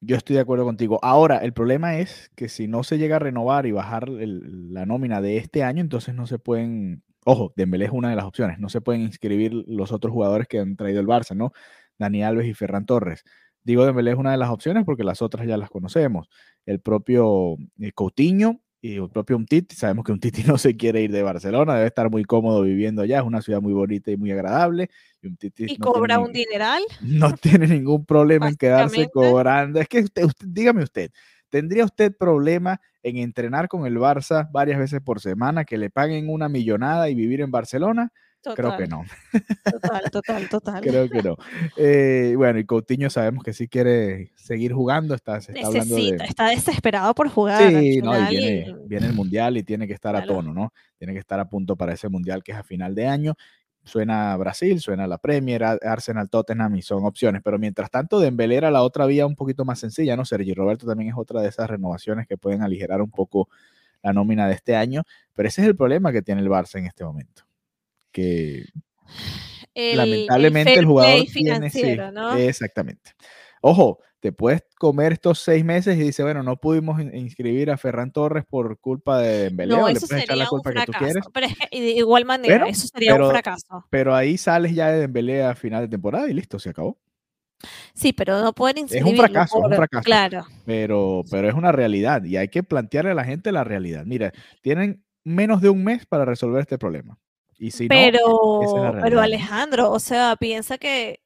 Yo 0.00 0.16
estoy 0.16 0.36
de 0.36 0.42
acuerdo 0.42 0.64
contigo. 0.64 0.98
Ahora, 1.02 1.38
el 1.38 1.52
problema 1.54 1.96
es 1.98 2.30
que 2.36 2.48
si 2.48 2.68
no 2.68 2.82
se 2.84 2.98
llega 2.98 3.16
a 3.16 3.18
renovar 3.20 3.64
y 3.66 3.72
bajar 3.72 4.08
el- 4.08 4.72
la 4.74 4.84
nómina 4.86 5.20
de 5.22 5.38
este 5.38 5.62
año, 5.62 5.80
entonces 5.80 6.14
no 6.14 6.26
se 6.26 6.38
pueden, 6.38 7.02
ojo, 7.24 7.52
Dembélé 7.56 7.86
es 7.86 7.90
una 7.90 8.10
de 8.10 8.16
las 8.16 8.26
opciones, 8.26 8.58
no 8.58 8.68
se 8.68 8.82
pueden 8.82 9.00
inscribir 9.02 9.54
los 9.66 9.92
otros 9.92 10.12
jugadores 10.12 10.46
que 10.46 10.58
han 10.60 10.76
traído 10.76 11.00
el 11.00 11.06
Barça, 11.06 11.34
¿no? 11.34 11.52
Dani 11.98 12.22
Alves 12.22 12.46
y 12.46 12.54
Ferran 12.54 12.86
Torres. 12.86 13.24
Digo, 13.62 13.86
Dembélé 13.86 14.12
es 14.12 14.18
una 14.18 14.30
de 14.30 14.36
las 14.36 14.50
opciones 14.50 14.84
porque 14.84 15.04
las 15.04 15.22
otras 15.22 15.46
ya 15.46 15.56
las 15.56 15.70
conocemos. 15.70 16.28
El 16.66 16.80
propio 16.80 17.56
eh, 17.80 17.92
Coutinho 17.92 18.60
y 18.82 18.96
el 18.96 19.08
propio 19.08 19.36
Umtiti, 19.36 19.74
sabemos 19.74 20.04
que 20.04 20.12
Umtiti 20.12 20.42
no 20.46 20.58
se 20.58 20.76
quiere 20.76 21.00
ir 21.00 21.10
de 21.10 21.22
Barcelona, 21.22 21.74
debe 21.74 21.86
estar 21.86 22.10
muy 22.10 22.24
cómodo 22.24 22.60
viviendo 22.60 23.00
allá, 23.00 23.20
es 23.20 23.24
una 23.24 23.40
ciudad 23.40 23.62
muy 23.62 23.72
bonita 23.72 24.10
y 24.10 24.18
muy 24.18 24.30
agradable. 24.30 24.90
Y, 25.22 25.28
Umtiti 25.28 25.64
Y 25.72 25.78
no 25.78 25.92
cobra 25.92 26.18
un 26.18 26.32
dineral. 26.32 26.82
no 27.00 27.32
tiene 27.32 27.66
ningún 27.66 28.04
problema 28.04 28.48
en 28.48 28.56
quedarse 28.56 29.08
cobrando. 29.08 29.80
Es 29.80 29.88
que 29.88 30.00
usted, 30.00 30.24
usted- 30.24 30.46
dígame 30.50 30.82
usted, 30.82 31.10
¿tendría 31.48 31.86
usted 31.86 32.14
problema 32.14 32.78
en 33.02 33.16
entrenar 33.16 33.68
con 33.68 33.86
el 33.86 33.96
Barça 33.96 34.50
varias 34.52 34.78
veces 34.78 35.00
por 35.00 35.20
semana, 35.20 35.64
que 35.64 35.78
le 35.78 35.88
paguen 35.88 36.28
una 36.28 36.50
millonada 36.50 37.08
y 37.08 37.14
vivir 37.14 37.40
en 37.40 37.50
Barcelona? 37.50 38.12
Creo 38.54 38.76
que 38.76 38.86
no, 38.86 39.04
Total, 39.70 40.10
total, 40.10 40.48
total. 40.50 40.80
creo 40.82 41.08
que 41.08 41.22
no. 41.22 41.36
Eh, 41.76 42.34
bueno, 42.36 42.58
y 42.58 42.64
Coutinho 42.66 43.08
sabemos 43.08 43.42
que 43.44 43.52
sí 43.52 43.68
quiere 43.68 44.32
seguir 44.34 44.72
jugando, 44.72 45.14
está, 45.14 45.40
se 45.40 45.52
está 45.52 45.68
hablando 45.68 45.94
de... 45.96 46.24
está 46.24 46.48
desesperado 46.48 47.14
por 47.14 47.28
jugar. 47.30 47.70
Sí, 47.70 48.00
no, 48.02 48.12
y 48.12 48.26
final, 48.26 48.28
viene, 48.30 48.66
y- 48.68 48.88
viene 48.88 49.06
el 49.06 49.12
Mundial 49.14 49.56
y 49.56 49.62
tiene 49.62 49.86
que 49.86 49.94
estar 49.94 50.14
a 50.14 50.20
tono, 50.26 50.52
¿no? 50.52 50.72
Tiene 50.98 51.12
que 51.14 51.20
estar 51.20 51.40
a 51.40 51.48
punto 51.48 51.76
para 51.76 51.92
ese 51.94 52.08
Mundial 52.08 52.42
que 52.42 52.52
es 52.52 52.58
a 52.58 52.62
final 52.64 52.94
de 52.94 53.06
año. 53.06 53.34
Suena 53.86 54.34
Brasil, 54.38 54.80
suena 54.80 55.06
la 55.06 55.18
Premier, 55.18 55.62
Ar- 55.62 55.80
Arsenal, 55.82 56.30
Tottenham 56.30 56.74
y 56.76 56.80
son 56.82 57.04
opciones. 57.04 57.42
Pero 57.44 57.58
mientras 57.58 57.90
tanto, 57.90 58.18
Dembélé 58.18 58.56
era 58.56 58.70
la 58.70 58.82
otra 58.82 59.04
vía 59.04 59.26
un 59.26 59.36
poquito 59.36 59.64
más 59.66 59.78
sencilla, 59.78 60.16
¿no? 60.16 60.24
Sergi 60.24 60.54
Roberto 60.54 60.86
también 60.86 61.10
es 61.10 61.16
otra 61.18 61.42
de 61.42 61.48
esas 61.48 61.68
renovaciones 61.68 62.26
que 62.26 62.38
pueden 62.38 62.62
aligerar 62.62 63.02
un 63.02 63.10
poco 63.10 63.48
la 64.02 64.14
nómina 64.14 64.46
de 64.48 64.54
este 64.54 64.74
año. 64.74 65.02
Pero 65.34 65.48
ese 65.48 65.60
es 65.60 65.68
el 65.68 65.76
problema 65.76 66.12
que 66.12 66.22
tiene 66.22 66.40
el 66.40 66.48
Barça 66.48 66.78
en 66.78 66.86
este 66.86 67.04
momento. 67.04 67.43
Que 68.14 68.64
el- 69.74 69.96
lamentablemente 69.96 70.74
el, 70.74 70.84
jugador 70.86 71.24
tiene, 71.32 71.68
sí, 71.70 71.82
exactamente. 72.38 73.10
Ojo, 73.60 73.98
te 74.20 74.30
puedes 74.30 74.62
comer 74.78 75.12
estos 75.14 75.40
seis 75.40 75.64
meses 75.64 75.96
y 75.96 76.00
dice, 76.02 76.22
bueno, 76.22 76.42
no 76.42 76.56
pudimos 76.58 77.00
in- 77.00 77.14
inscribir 77.14 77.70
a 77.70 77.76
Ferran 77.76 78.12
Torres 78.12 78.44
por 78.48 78.78
culpa 78.78 79.18
de 79.18 79.44
Dembélé, 79.44 79.74
No, 79.76 79.86
le 79.88 79.94
eso 79.94 80.06
puedes 80.06 80.24
echar 80.24 80.36
la 80.36 80.44
sería 80.44 80.50
un 80.56 80.60
culpa 80.62 80.70
que 80.70 80.86
tú 80.86 80.92
fracaso. 80.92 81.04
quieres, 81.04 81.24
Pero 81.32 81.46
es 81.46 81.68
que 81.70 81.80
de 81.80 81.90
igual 81.90 82.24
manera, 82.24 82.54
Bueno, 82.58 82.66
eso 82.70 82.86
sería 82.86 83.12
pero- 83.12 83.24
un 83.26 83.30
fracaso. 83.32 83.84
pero 83.90 84.14
ahí 84.14 84.38
sales 84.38 84.74
ya 84.74 84.90
de 84.92 85.00
Dembélé 85.00 85.42
a 85.42 85.54
final 85.54 85.82
de 85.82 85.88
temporada 85.88 86.28
y 86.30 86.34
listo, 86.34 86.58
se 86.58 86.70
acabó. 86.70 86.98
Sí, 87.94 88.12
pero 88.12 88.40
no 88.42 88.52
pueden 88.52 88.76
un 88.78 88.82
inscribirlo. 88.84 89.22
fracaso, 89.24 89.58
es 89.58 89.64
un 89.64 89.72
fracaso. 89.74 90.04
Claro. 90.04 90.46
Pero, 90.66 91.22
pero 91.30 91.48
es 91.48 91.54
una 91.54 91.72
realidad 91.72 92.22
y 92.24 92.36
hay 92.36 92.48
que 92.48 92.62
plantearle 92.62 93.10
a 93.12 93.14
la 93.14 93.24
gente 93.24 93.50
la 93.52 93.64
realidad. 93.64 94.04
Mira, 94.06 94.32
tienen 94.62 95.02
menos 95.24 95.60
de 95.62 95.70
un 95.70 95.82
mes 95.82 96.04
para 96.06 96.24
resolver 96.26 96.60
este 96.60 96.76
problema. 96.78 97.18
Y 97.66 97.70
si 97.70 97.88
pero, 97.88 98.18
no, 98.26 98.62
es 98.96 99.02
pero. 99.02 99.20
Alejandro, 99.20 99.90
o 99.90 99.98
sea, 99.98 100.36
piensa 100.38 100.76
que, 100.78 101.20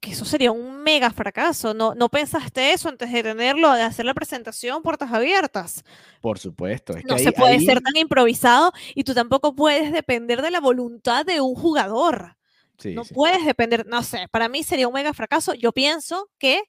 que 0.00 0.10
eso 0.12 0.24
sería 0.24 0.50
un 0.52 0.78
mega 0.82 1.10
fracaso. 1.10 1.72
¿No, 1.74 1.94
¿No 1.94 2.08
pensaste 2.08 2.72
eso 2.72 2.88
antes 2.88 3.12
de 3.12 3.22
tenerlo, 3.22 3.72
de 3.72 3.82
hacer 3.82 4.04
la 4.06 4.14
presentación 4.14 4.82
puertas 4.82 5.12
abiertas? 5.12 5.84
Por 6.20 6.38
supuesto. 6.38 6.94
Es 6.96 7.02
que 7.02 7.08
No 7.08 7.14
ahí- 7.14 7.22
se 7.24 7.32
puede 7.32 7.54
ahí- 7.54 7.64
ser 7.66 7.80
tan 7.80 7.96
improvisado 7.96 8.72
y 8.94 9.04
tú 9.04 9.14
tampoco 9.14 9.54
puedes 9.54 9.92
depender 9.92 10.42
de 10.42 10.50
la 10.50 10.60
voluntad 10.60 11.24
de 11.24 11.40
un 11.40 11.54
jugador. 11.54 12.36
sí, 12.78 12.92
no 12.94 13.04
sí. 13.04 13.14
puedes 13.14 13.44
depender, 13.46 13.86
no 13.86 14.02
sé, 14.02 14.26
para 14.30 14.48
mí 14.48 14.62
sería 14.62 14.88
un 14.88 14.94
mega 14.94 15.14
fracaso. 15.14 15.54
Yo 15.54 15.72
pienso 15.72 16.28
que 16.38 16.60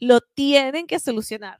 lo 0.00 0.20
tienen 0.20 0.86
que 0.86 0.98
solucionar. 0.98 1.58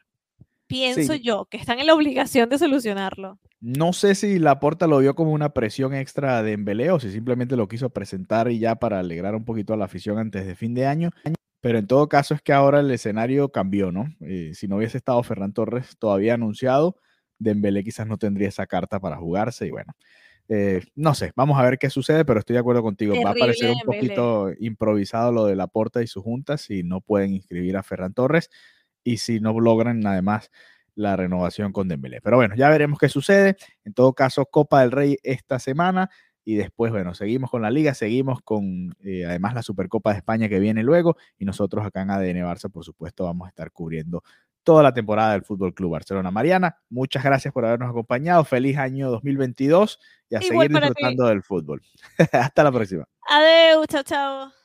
Pienso 0.75 1.13
Sí. 1.15 1.21
yo 1.21 1.47
que 1.51 1.57
están 1.57 1.79
en 1.79 1.87
la 1.87 1.95
obligación 1.95 2.49
de 2.49 2.59
solucionarlo. 2.59 3.39
No 3.61 3.93
sé 3.93 4.15
si 4.15 4.39
Laporta 4.39 4.87
lo 4.87 4.99
vio 4.99 5.15
como 5.15 5.33
una 5.33 5.51
presión 5.55 5.95
extra 5.95 6.43
de 6.43 6.51
Dembélé 6.51 6.91
o 6.91 7.01
si 7.01 7.11
simplemente 7.11 7.57
lo 7.57 7.67
quiso 7.69 7.91
presentar 7.91 8.51
y 8.51 8.59
ya 8.59 8.75
para 8.75 8.99
alegrar 8.99 9.35
un 9.35 9.45
poquito 9.45 9.73
a 9.73 9.77
la 9.77 9.87
afición 9.87 10.19
antes 10.19 10.47
de 10.47 10.55
fin 10.55 10.75
de 10.75 10.87
año. 10.87 11.11
Pero 11.61 11.79
en 11.79 11.87
todo 11.87 12.09
caso 12.09 12.35
es 12.35 12.43
que 12.43 12.53
ahora 12.53 12.81
el 12.81 12.91
escenario 12.91 13.49
cambió, 13.51 13.91
¿no? 13.91 14.07
Eh, 14.21 14.51
si 14.55 14.69
no 14.69 14.77
hubiese 14.77 14.99
estado 14.99 15.23
Ferran 15.23 15.53
Torres 15.55 15.97
todavía 15.99 16.35
anunciado, 16.35 16.97
Dembélé 17.39 17.83
quizás 17.85 18.07
no 18.07 18.19
tendría 18.19 18.49
esa 18.49 18.67
carta 18.67 19.01
para 19.01 19.17
jugarse 19.17 19.67
y 19.67 19.71
bueno. 19.71 19.95
eh, 20.51 20.83
no 20.95 21.15
sé, 21.15 21.33
vamos 21.37 21.59
a 21.59 21.63
ver 21.63 21.79
qué 21.79 21.89
sucede, 21.89 22.27
pero 22.27 22.39
estoy 22.41 22.53
de 22.55 22.61
acuerdo 22.61 22.83
contigo. 22.83 23.15
Va 23.25 23.31
a 23.31 23.35
parecer 23.35 23.71
un 23.71 23.77
Terrible 23.79 23.97
Dembélé. 23.97 24.15
poquito 24.15 24.51
improvisado 24.61 25.33
lo 25.33 25.47
de 25.47 25.57
Laporta 25.57 26.03
y 26.03 26.07
sus 26.07 26.23
juntas 26.23 26.61
si 26.61 26.83
no 26.83 27.01
pueden 27.01 27.33
inscribir 27.33 27.79
a 27.79 27.83
Ferran 27.83 28.13
Torres 28.13 28.51
y 29.05 29.19
si 29.19 29.39
no 29.41 29.59
logran 29.61 30.05
además 30.07 30.51
la 30.97 31.17
renovación 31.17 31.73
con 31.73 31.89
Dembélé. 31.89 32.21
Pero 32.21 32.37
bueno, 32.37 32.55
ya 32.57 32.69
veremos 32.69 32.99
qué 32.99 33.09
sucede. 33.09 33.57
En 33.85 33.95
todo 33.95 34.13
caso, 34.15 34.47
Copa 34.47 34.81
del 34.81 34.91
Rey 34.93 35.19
esta 35.23 35.59
semana 35.59 36.11
y 36.45 36.57
después, 36.57 36.93
bueno, 36.93 37.15
seguimos 37.15 37.51
con 37.51 37.63
la 37.63 37.71
liga, 37.71 37.95
seguimos 37.95 38.41
con 38.43 38.95
eh, 39.05 39.25
además 39.27 39.55
la 39.55 39.63
Supercopa 39.63 40.11
de 40.13 40.19
España 40.19 40.49
que 40.49 40.59
viene 40.61 40.83
luego 40.83 41.17
y 41.39 41.45
nosotros 41.45 41.85
acá 41.87 42.03
en 42.03 42.11
ADN 42.11 42.45
Barça, 42.45 42.71
por 42.71 42.85
supuesto, 42.85 43.25
vamos 43.25 43.47
a 43.47 43.49
estar 43.49 43.71
cubriendo 43.73 44.23
toda 44.63 44.83
la 44.83 44.95
temporada 44.95 45.33
del 45.33 45.43
Fútbol 45.45 45.75
Club 45.75 45.93
Barcelona. 45.93 46.31
Mariana, 46.31 46.79
muchas 46.89 47.23
gracias 47.23 47.53
por 47.53 47.65
habernos 47.65 47.91
acompañado. 47.91 48.45
Feliz 48.45 48.79
año 48.79 49.11
2022 49.11 49.99
y 50.31 50.37
a 50.37 50.43
Igual 50.43 50.69
seguir 50.69 50.69
ti. 50.69 50.75
disfrutando 50.89 51.27
del 51.27 51.43
fútbol. 51.43 51.83
Hasta 52.33 52.65
la 52.65 52.73
próxima. 52.73 53.05
Adeu, 53.29 53.85
chao, 53.87 54.03
chao. 54.03 54.64